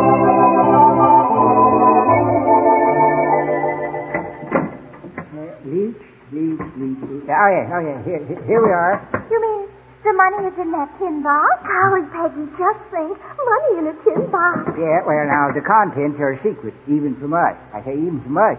Leach, 5.65 5.97
leech, 6.33 6.61
leach, 6.77 7.01
leach. 7.09 7.27
Oh, 7.29 7.49
yeah, 7.53 7.75
oh, 7.75 7.81
yeah. 7.85 7.99
Here, 8.05 8.23
here- 8.27 8.45
here 8.47 8.61
we 8.65 8.73
are. 8.73 8.97
You 9.31 9.39
mean 9.41 9.60
the 10.03 10.13
money 10.17 10.49
is 10.49 10.57
in 10.57 10.73
that 10.73 10.89
tin 10.97 11.21
box? 11.23 11.61
Golly, 11.61 12.05
Peggy, 12.09 12.45
just 12.57 12.81
think. 12.89 13.15
Money 13.21 13.73
in 13.79 13.85
a 13.93 13.97
tin 14.01 14.23
box. 14.33 14.73
Yeah, 14.81 15.05
well, 15.05 15.25
now, 15.29 15.53
the 15.53 15.61
contents 15.61 16.17
are 16.21 16.33
a 16.35 16.41
secret, 16.41 16.73
even 16.89 17.17
from 17.21 17.37
us. 17.37 17.57
I 17.77 17.85
say 17.85 17.93
even 17.93 18.21
from 18.25 18.37
us. 18.41 18.57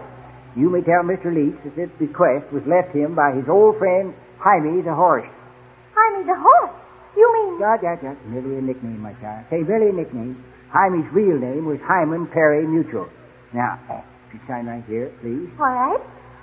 You 0.54 0.68
may 0.70 0.84
tell 0.84 1.02
Mr. 1.02 1.32
Leach 1.32 1.56
that 1.64 1.74
this 1.74 1.90
bequest 1.98 2.46
was 2.52 2.62
left 2.68 2.94
him 2.94 3.16
by 3.16 3.32
his 3.32 3.48
old 3.48 3.78
friend, 3.80 4.14
Hymie 4.38 4.84
the 4.84 4.94
horse. 4.94 5.26
Hymie 5.96 6.26
the 6.28 6.36
horse. 6.36 6.76
You 7.16 7.26
mean... 7.32 7.60
Yeah, 7.60 7.76
yeah, 7.82 7.96
yeah. 8.02 8.14
Merely 8.28 8.58
a 8.58 8.62
nickname, 8.62 9.00
my 9.00 9.12
child. 9.18 9.46
Say, 9.50 9.64
merely 9.64 9.90
a 9.90 9.96
nickname. 9.96 10.38
Hymie's 10.70 11.08
real 11.12 11.36
name 11.40 11.66
was 11.66 11.78
Hyman 11.84 12.28
Perry 12.32 12.66
Mutual. 12.66 13.08
Now, 13.52 13.80
uh, 13.90 14.00
you 14.32 14.40
sign 14.48 14.66
right 14.66 14.84
here, 14.86 15.12
please. 15.20 15.48
All 15.60 15.68
right. 15.68 16.00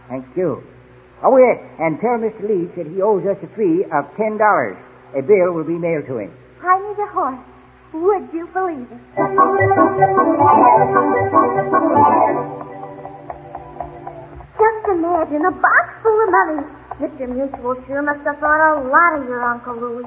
Thank 0.09 0.25
you. 0.35 0.61
Oh, 1.21 1.35
yes, 1.37 1.57
and 1.79 1.99
tell 1.99 2.17
Mr. 2.17 2.47
Leach 2.47 2.73
that 2.77 2.87
he 2.87 3.01
owes 3.01 3.25
us 3.25 3.37
a 3.43 3.49
fee 3.57 3.83
of 3.91 4.05
$10. 4.17 4.39
A 5.17 5.21
bill 5.21 5.53
will 5.53 5.63
be 5.65 5.77
mailed 5.77 6.05
to 6.07 6.17
him. 6.19 6.31
I 6.61 6.77
need 6.85 6.99
a 7.01 7.07
horse. 7.11 7.39
Would 7.93 8.29
you 8.33 8.45
believe 8.53 8.85
it? 8.91 9.01
Just 13.49 14.83
imagine 14.91 15.43
a 15.47 15.53
box 15.55 15.85
full 16.03 16.19
of 16.21 16.29
money. 16.29 16.61
Mr. 16.99 17.25
Mutual 17.31 17.79
sure 17.87 18.03
must 18.03 18.21
have 18.27 18.37
thought 18.43 18.59
a 18.59 18.83
lot 18.85 19.11
of 19.17 19.23
your 19.25 19.41
Uncle 19.41 19.73
Louis. 19.79 20.05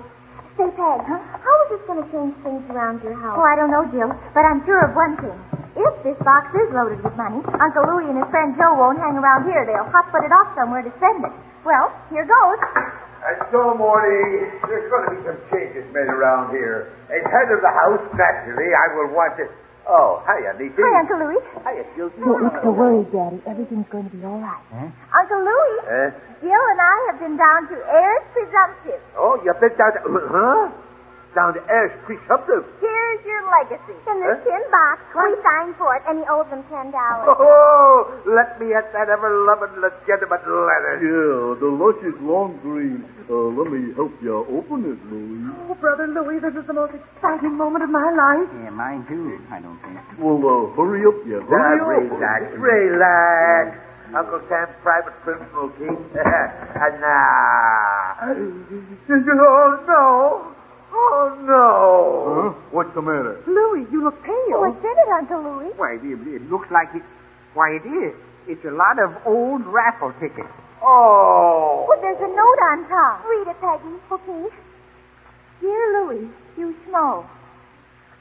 Say, 0.61 0.69
Peg, 0.77 1.01
how 1.09 1.57
is 1.65 1.69
this 1.73 1.83
going 1.89 2.05
to 2.05 2.07
change 2.13 2.37
things 2.45 2.61
around 2.69 3.01
your 3.01 3.17
house? 3.17 3.41
Oh, 3.41 3.47
I 3.49 3.57
don't 3.57 3.73
know, 3.73 3.89
Jill, 3.89 4.13
but 4.37 4.45
I'm 4.45 4.61
sure 4.69 4.85
of 4.85 4.93
one 4.93 5.17
thing. 5.17 5.33
If 5.73 5.95
this 6.05 6.19
box 6.21 6.53
is 6.53 6.69
loaded 6.77 7.01
with 7.01 7.17
money, 7.17 7.41
Uncle 7.57 7.89
Louis 7.89 8.13
and 8.13 8.21
his 8.21 8.29
friend 8.29 8.53
Joe 8.61 8.77
won't 8.77 9.01
hang 9.01 9.17
around 9.17 9.49
here. 9.49 9.65
They'll 9.65 9.89
hot 9.89 10.13
foot 10.13 10.29
it 10.29 10.33
off 10.37 10.53
somewhere 10.53 10.85
to 10.85 10.93
spend 11.01 11.25
it. 11.25 11.33
Well, 11.65 11.87
here 12.11 12.27
goes. 12.27 12.61
And 13.23 13.39
so, 13.55 13.79
Morty, 13.79 14.51
there's 14.67 14.89
going 14.91 15.05
to 15.07 15.11
be 15.15 15.21
some 15.31 15.39
changes 15.55 15.87
made 15.95 16.11
around 16.11 16.51
here. 16.51 16.91
As 17.07 17.23
head 17.23 17.49
of 17.55 17.63
the 17.63 17.71
house, 17.71 18.03
naturally, 18.19 18.71
I 18.75 18.87
will 18.99 19.15
want 19.15 19.39
to. 19.39 19.47
Oh, 19.87 20.23
hiya, 20.27 20.55
Niecy. 20.59 20.79
Hi, 20.79 20.95
Uncle 21.03 21.19
Louis. 21.23 21.43
Hiya, 21.63 21.85
Susie. 21.95 22.19
Don't 22.23 22.43
look 22.43 22.55
so 22.63 22.71
worried, 22.71 23.11
Daddy. 23.15 23.39
Everything's 23.47 23.87
going 23.91 24.07
to 24.11 24.15
be 24.15 24.23
all 24.27 24.39
right. 24.43 24.63
Huh? 24.75 24.91
Uncle 25.15 25.43
Louis, 25.43 25.79
Eh? 25.87 26.11
Jill 26.43 26.65
and 26.71 26.81
I 26.83 26.97
have 27.11 27.19
been 27.23 27.35
down 27.39 27.67
to 27.71 27.77
heirs 27.79 28.25
presumptive. 28.35 29.03
Oh, 29.19 29.39
you've 29.43 29.59
been 29.59 29.75
down 29.79 29.91
to. 29.95 30.01
Huh? 30.35 30.71
Down 31.33 31.57
to 31.57 31.63
heirs 31.65 31.93
presumptive. 32.05 32.61
Here's 32.77 33.23
your 33.25 33.41
legacy. 33.49 33.97
In 34.05 34.17
this 34.21 34.37
Huh? 34.37 34.45
tin 34.45 34.63
box. 34.69 35.01
We 35.17 35.33
signed 35.41 35.73
for 35.81 35.89
it, 35.97 36.03
and 36.05 36.21
he 36.21 36.25
owes 36.29 36.45
them 36.53 36.61
ten 36.69 36.93
dollars. 36.93 37.25
Oh, 37.41 38.13
let 38.29 38.61
me 38.61 38.75
at 38.77 38.93
that 38.93 39.09
ever 39.09 39.33
loving 39.49 39.81
legitimate 39.81 40.45
letter. 40.45 40.95
Yeah, 41.01 41.57
the 41.57 41.71
luscious 41.73 42.21
long 42.21 42.61
green. 42.61 43.01
Uh, 43.33 43.49
let 43.57 43.73
me 43.73 43.97
help 43.97 44.13
you 44.21 44.45
open 44.45 44.85
it, 44.93 45.01
Louis. 45.09 45.57
Oh, 45.73 45.75
Brother 45.81 46.05
Louis, 46.13 46.37
this 46.45 46.53
is 46.53 46.67
the 46.69 46.77
most 46.77 46.93
exciting 46.93 47.57
moment 47.57 47.85
of 47.85 47.89
my 47.89 48.13
life. 48.13 48.49
Yeah, 48.61 48.71
mine 48.77 49.07
too, 49.09 49.41
I 49.49 49.61
don't 49.65 49.81
think. 49.81 49.97
Well, 50.21 50.37
uh, 50.37 50.77
hurry 50.77 51.01
up, 51.09 51.17
you. 51.25 51.41
Now, 51.41 51.49
Hurry 51.49 52.13
up. 52.13 52.13
relax, 52.13 52.43
relax. 52.61 53.67
Uncle 54.13 54.45
Sam's 54.53 54.77
private 54.85 55.17
criminal 55.25 55.73
king. 55.81 55.97
and 56.13 57.01
now. 57.01 58.21
Oh, 58.21 59.81
no. 59.89 60.52
Oh, 61.03 61.35
no. 61.43 61.67
Huh? 62.31 62.51
What's 62.71 62.95
the 62.95 63.03
matter? 63.03 63.43
Louis, 63.47 63.91
you 63.91 64.05
look 64.07 64.23
pale. 64.23 64.55
Oh, 64.55 64.71
What's 64.71 64.79
in 64.79 64.95
it, 64.95 65.11
Uncle 65.11 65.43
Louis? 65.43 65.75
Why, 65.75 65.99
it, 65.99 66.21
it 66.39 66.47
looks 66.47 66.71
like 66.71 66.95
it. 66.95 67.03
Why, 67.59 67.75
it 67.75 67.85
is. 67.85 68.15
It's 68.47 68.65
a 68.65 68.75
lot 68.75 69.03
of 69.03 69.11
old 69.27 69.67
raffle 69.67 70.15
tickets. 70.23 70.51
Oh. 70.83 70.87
oh. 70.87 71.87
Well, 71.91 72.01
there's 72.01 72.23
a 72.23 72.31
note 72.31 72.61
on 72.71 72.87
top. 72.87 73.27
Read 73.27 73.51
it, 73.51 73.59
Peggy. 73.59 73.95
Okay. 74.11 74.45
Dear 75.61 75.83
Louis, 75.99 76.27
you 76.59 76.75
know. 76.91 77.27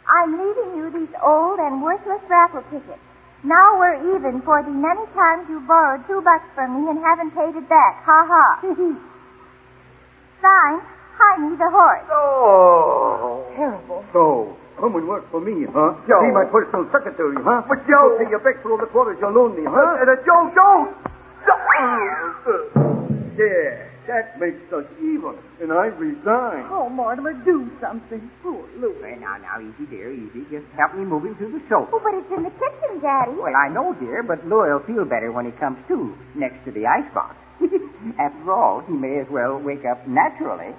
I'm 0.10 0.34
leaving 0.34 0.78
you 0.78 0.90
these 0.94 1.14
old 1.24 1.60
and 1.60 1.82
worthless 1.82 2.22
raffle 2.30 2.66
tickets. 2.70 3.02
Now 3.44 3.80
we're 3.80 3.98
even 4.18 4.42
for 4.46 4.62
the 4.62 4.70
many 4.70 5.02
times 5.18 5.50
you 5.50 5.62
borrowed 5.66 6.06
two 6.06 6.22
bucks 6.22 6.46
from 6.54 6.78
me 6.78 6.90
and 6.92 7.00
haven't 7.02 7.34
paid 7.34 7.58
it 7.58 7.68
back. 7.70 8.04
Ha 8.06 8.20
ha. 8.30 8.46
Signed, 10.42 10.86
Heine 11.18 11.58
the 11.58 11.70
horse. 11.70 12.06
Oh. 12.12 13.44
Terrible. 13.56 14.04
So, 14.14 14.56
come 14.80 14.96
and 14.96 15.08
work 15.08 15.30
for 15.32 15.40
me, 15.42 15.66
huh? 15.70 15.94
Joe. 16.08 16.22
Be 16.24 16.32
my 16.34 16.46
personal 16.52 16.88
secretary, 16.92 17.36
huh? 17.44 17.64
But, 17.68 17.86
Joe- 17.88 18.16
I'll 18.16 18.26
pay 18.26 18.30
you 18.32 18.40
back 18.40 18.62
for 18.64 18.72
all 18.72 18.80
the 18.82 18.88
quarters 18.90 19.18
you'll 19.22 19.32
loaned 19.36 19.58
me, 19.58 19.64
huh? 19.68 20.02
And 20.02 20.10
Uh, 20.10 20.16
Joe, 20.26 20.50
Joe. 20.56 20.80
Yeah, 23.38 23.88
that 24.08 24.38
makes 24.40 24.62
us 24.74 24.86
even, 25.02 25.34
and 25.62 25.72
I 25.72 25.88
resign. 25.98 26.68
Oh, 26.70 26.90
Mortimer, 26.90 27.34
do 27.46 27.66
something. 27.82 28.22
Poor 28.44 28.62
Louis. 28.78 29.02
Well, 29.02 29.18
now, 29.20 29.38
now, 29.42 29.58
easy, 29.64 29.86
dear, 29.90 30.12
easy. 30.12 30.46
Just 30.52 30.68
help 30.78 30.94
me 30.94 31.06
move 31.06 31.24
him 31.26 31.36
to 31.40 31.48
the 31.50 31.62
sofa. 31.70 31.90
Oh, 31.96 32.02
but 32.04 32.14
it's 32.14 32.30
in 32.30 32.44
the 32.44 32.52
kitchen, 32.52 33.00
Daddy. 33.02 33.32
Well, 33.34 33.56
I 33.56 33.70
know, 33.70 33.94
dear, 33.98 34.22
but 34.22 34.46
Louis 34.46 34.70
will 34.70 34.84
feel 34.86 35.06
better 35.06 35.32
when 35.32 35.46
he 35.46 35.52
comes 35.58 35.80
to, 35.88 36.14
next 36.36 36.62
to 36.66 36.72
the 36.72 36.86
icebox. 36.86 37.34
After 38.18 38.52
all, 38.52 38.82
he 38.88 38.94
may 38.94 39.20
as 39.20 39.28
well 39.30 39.62
wake 39.62 39.86
up 39.86 40.08
naturally. 40.08 40.74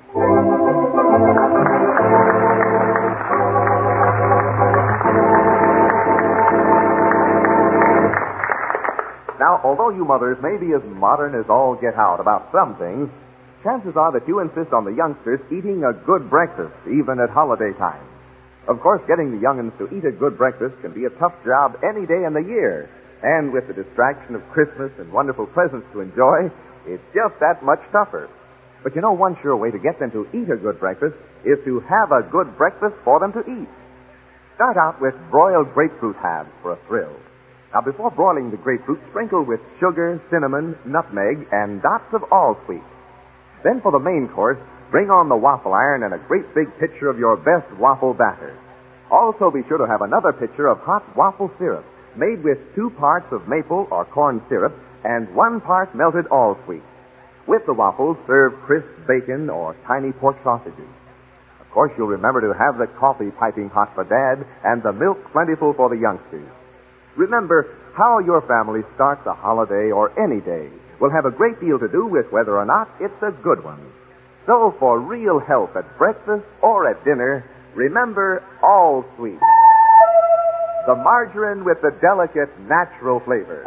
Now, 9.39 9.61
although 9.63 9.91
you 9.91 10.05
mothers 10.05 10.39
may 10.43 10.57
be 10.59 10.75
as 10.75 10.83
modern 10.99 11.39
as 11.39 11.47
all 11.49 11.79
get 11.79 11.95
out 11.95 12.19
about 12.19 12.51
some 12.51 12.75
things, 12.75 13.09
chances 13.63 13.95
are 13.95 14.11
that 14.13 14.27
you 14.27 14.41
insist 14.41 14.73
on 14.73 14.85
the 14.85 14.91
youngsters 14.91 15.39
eating 15.47 15.85
a 15.85 15.93
good 15.93 16.29
breakfast, 16.29 16.75
even 16.87 17.23
at 17.23 17.31
holiday 17.31 17.71
time. 17.79 18.03
Of 18.67 18.81
course, 18.81 19.03
getting 19.07 19.31
the 19.31 19.43
young'uns 19.43 19.75
to 19.79 19.87
eat 19.95 20.05
a 20.05 20.11
good 20.11 20.39
breakfast 20.39 20.75
can 20.83 20.93
be 20.93 21.05
a 21.07 21.15
tough 21.19 21.35
job 21.47 21.79
any 21.87 22.07
day 22.07 22.27
in 22.27 22.35
the 22.35 22.43
year. 22.43 22.91
And 23.23 23.53
with 23.53 23.67
the 23.69 23.75
distraction 23.75 24.35
of 24.35 24.43
Christmas 24.51 24.91
and 24.99 25.13
wonderful 25.13 25.47
presents 25.47 25.87
to 25.93 26.01
enjoy, 26.01 26.51
it's 26.87 27.05
just 27.15 27.39
that 27.41 27.63
much 27.63 27.81
tougher. 27.93 28.29
But 28.83 28.95
you 28.95 29.03
know, 29.03 29.13
one 29.13 29.37
sure 29.43 29.57
way 29.57 29.71
to 29.71 29.79
get 29.79 29.99
them 30.01 30.11
to 30.11 30.27
eat 30.35 30.51
a 30.51 30.57
good 30.57 30.81
breakfast 30.81 31.15
is 31.47 31.59
to 31.65 31.81
have 31.87 32.11
a 32.11 32.27
good 32.31 32.57
breakfast 32.59 32.99
for 33.05 33.21
them 33.21 33.33
to 33.33 33.43
eat. 33.47 33.71
Start 34.57 34.77
out 34.77 35.01
with 35.01 35.15
broiled 35.31 35.73
grapefruit 35.75 36.17
halves 36.17 36.51
for 36.61 36.73
a 36.73 36.81
thrill. 36.87 37.15
Now, 37.73 37.81
before 37.81 38.11
broiling 38.11 38.51
the 38.51 38.61
grapefruit, 38.61 39.01
sprinkle 39.11 39.45
with 39.47 39.61
sugar, 39.81 40.21
cinnamon, 40.31 40.77
nutmeg, 40.85 41.49
and 41.51 41.81
dots 41.81 42.11
of 42.13 42.21
allsweet. 42.29 42.85
Then 43.65 43.81
for 43.81 43.93
the 43.93 44.03
main 44.03 44.29
course, 44.35 44.59
bring 44.91 45.09
on 45.09 45.31
the 45.31 45.39
waffle 45.39 45.73
iron 45.73 46.03
and 46.03 46.13
a 46.13 46.25
great 46.29 46.45
big 46.55 46.69
pitcher 46.77 47.09
of 47.09 47.19
your 47.19 47.37
best 47.39 47.71
waffle 47.81 48.13
batter. 48.13 48.59
Also 49.11 49.51
be 49.51 49.65
sure 49.69 49.79
to 49.79 49.87
have 49.87 50.03
another 50.03 50.33
pitcher 50.33 50.69
of 50.69 50.79
hot 50.81 51.05
waffle 51.17 51.51
syrup, 51.59 51.85
made 52.17 52.45
with 52.45 52.59
two 52.75 52.91
parts 52.99 53.27
of 53.33 53.49
maple 53.49 53.89
or 53.91 54.05
corn 54.05 54.43
syrup 54.49 54.77
and 55.05 55.35
one 55.35 55.61
part 55.61 55.95
melted 55.95 56.27
allsweet. 56.31 56.83
With 57.47 57.63
the 57.67 57.75
waffles, 57.75 58.17
serve 58.27 58.55
crisp 58.67 58.87
bacon 59.09 59.51
or 59.51 59.77
tiny 59.87 60.13
pork 60.13 60.37
sausages. 60.45 60.89
Of 61.61 61.71
course, 61.71 61.91
you'll 61.99 62.15
remember 62.15 62.41
to 62.41 62.55
have 62.55 62.79
the 62.79 62.87
coffee 62.99 63.31
piping 63.39 63.69
hot 63.69 63.95
for 63.95 64.05
Dad 64.05 64.47
and 64.65 64.83
the 64.83 64.93
milk 64.93 65.19
plentiful 65.33 65.75
for 65.75 65.89
the 65.89 65.99
youngsters. 65.99 66.49
Remember, 67.17 67.67
how 67.97 68.21
your 68.21 68.41
family 68.47 68.81
starts 68.95 69.27
a 69.27 69.35
holiday 69.35 69.91
or 69.91 70.13
any 70.19 70.41
day 70.41 70.71
will 71.01 71.11
have 71.11 71.27
a 71.27 71.35
great 71.35 71.59
deal 71.61 71.79
to 71.79 71.89
do 71.89 72.07
with 72.07 72.31
whether 72.31 72.57
or 72.57 72.65
not 72.65 72.89
it's 73.01 73.23
a 73.23 73.35
good 73.43 73.65
one. 73.65 73.81
So, 74.47 74.75
for 74.79 75.01
real 75.01 75.41
help 75.41 75.75
at 75.77 75.99
breakfast 75.99 76.47
or 76.63 76.89
at 76.89 77.05
dinner, 77.05 77.45
remember 77.75 78.43
all 78.63 79.05
sweet. 79.17 79.39
The 80.87 80.95
margarine 80.97 81.65
with 81.65 81.79
the 81.83 81.91
delicate 82.01 82.51
natural 82.69 83.21
flavor. 83.21 83.65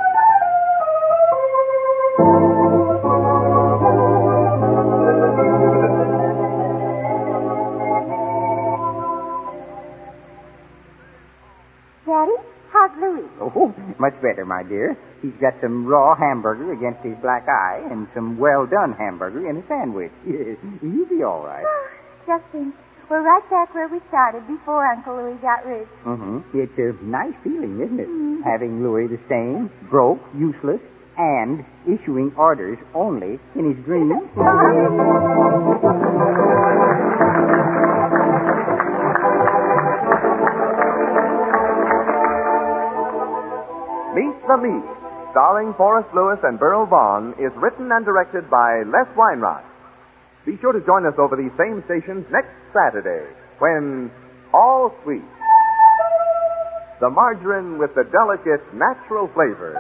Much 14.00 14.14
better, 14.22 14.46
my 14.46 14.64
dear. 14.64 14.98
He's 15.22 15.34
got 15.42 15.54
some 15.62 15.86
raw 15.86 16.16
hamburger 16.16 16.74
against 16.74 17.02
his 17.04 17.16
black 17.22 17.48
eye 17.48 17.82
and 17.90 18.08
some 18.14 18.38
well 18.38 18.66
done 18.66 18.94
hamburger 18.94 19.50
in 19.50 19.58
a 19.58 19.68
sandwich. 19.68 20.12
He'll 20.26 21.10
be 21.10 21.24
all 21.24 21.46
right. 21.46 21.66
Just 22.28 22.44
think, 22.52 22.74
we're 23.10 23.22
right 23.22 23.48
back 23.50 23.74
where 23.74 23.88
we 23.88 24.00
started 24.10 24.46
before 24.48 24.86
Uncle 24.86 25.16
Louis 25.16 25.38
got 25.42 25.66
rich. 25.66 25.88
Mm-hmm. 26.06 26.58
It's 26.58 26.78
a 26.78 26.94
nice 27.06 27.34
feeling, 27.44 27.80
isn't 27.82 28.00
it? 28.00 28.10
Having 28.44 28.84
Louis 28.84 29.08
the 29.08 29.20
same, 29.30 29.70
broke, 29.90 30.20
useless, 30.36 30.82
and 31.18 31.64
issuing 31.86 32.34
orders 32.38 32.78
only 32.94 33.40
in 33.56 33.74
his 33.74 33.86
dreams. 33.86 34.30
the 44.48 44.58
Meeks, 44.62 44.94
starring 45.32 45.74
Forrest 45.74 46.10
Lewis 46.14 46.40
and 46.44 46.60
Beryl 46.60 46.86
Vaughn, 46.86 47.34
is 47.42 47.52
written 47.58 47.92
and 47.92 48.06
directed 48.06 48.50
by 48.50 48.84
Les 48.86 49.10
Weinrott. 49.18 49.66
Be 50.46 50.58
sure 50.62 50.72
to 50.72 50.82
join 50.86 51.06
us 51.06 51.18
over 51.18 51.36
these 51.36 51.54
same 51.58 51.82
stations 51.90 52.26
next 52.30 52.54
Saturday 52.70 53.26
when 53.58 54.12
All 54.54 54.94
Sweet, 55.04 55.26
the 57.02 57.10
margarine 57.10 57.78
with 57.78 57.90
the 57.96 58.06
delicate 58.14 58.62
natural 58.74 59.28
flavor, 59.34 59.74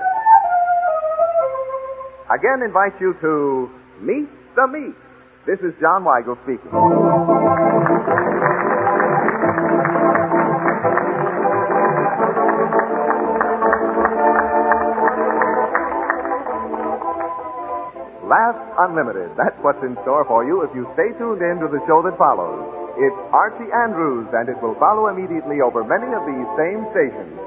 again 2.33 2.65
invite 2.65 2.99
you 2.99 3.13
to 3.21 3.69
Meet 4.01 4.29
the 4.55 4.67
Meeks. 4.67 4.97
This 5.45 5.59
is 5.61 5.77
John 5.79 6.03
Weigel 6.03 6.35
speaking. 6.43 6.73
Laugh 18.25 18.57
Unlimited. 18.81 19.29
That's 19.37 19.57
what's 19.61 19.81
in 19.85 19.93
store 20.01 20.25
for 20.25 20.41
you 20.41 20.65
if 20.65 20.73
you 20.73 20.89
stay 20.97 21.13
tuned 21.21 21.45
in 21.45 21.61
to 21.61 21.69
the 21.69 21.77
show 21.85 22.01
that 22.01 22.17
follows. 22.17 22.57
It's 22.97 23.19
Archie 23.29 23.69
Andrews, 23.69 24.25
and 24.33 24.49
it 24.49 24.57
will 24.65 24.73
follow 24.81 25.13
immediately 25.13 25.61
over 25.61 25.85
many 25.85 26.09
of 26.09 26.25
these 26.25 26.47
same 26.57 26.81
stations. 26.89 27.37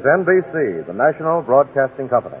Is 0.00 0.06
NBC, 0.06 0.86
the 0.86 0.96
national 0.96 1.42
broadcasting 1.42 2.08
company. 2.08 2.40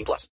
18 0.01 0.05
plus. 0.05 0.40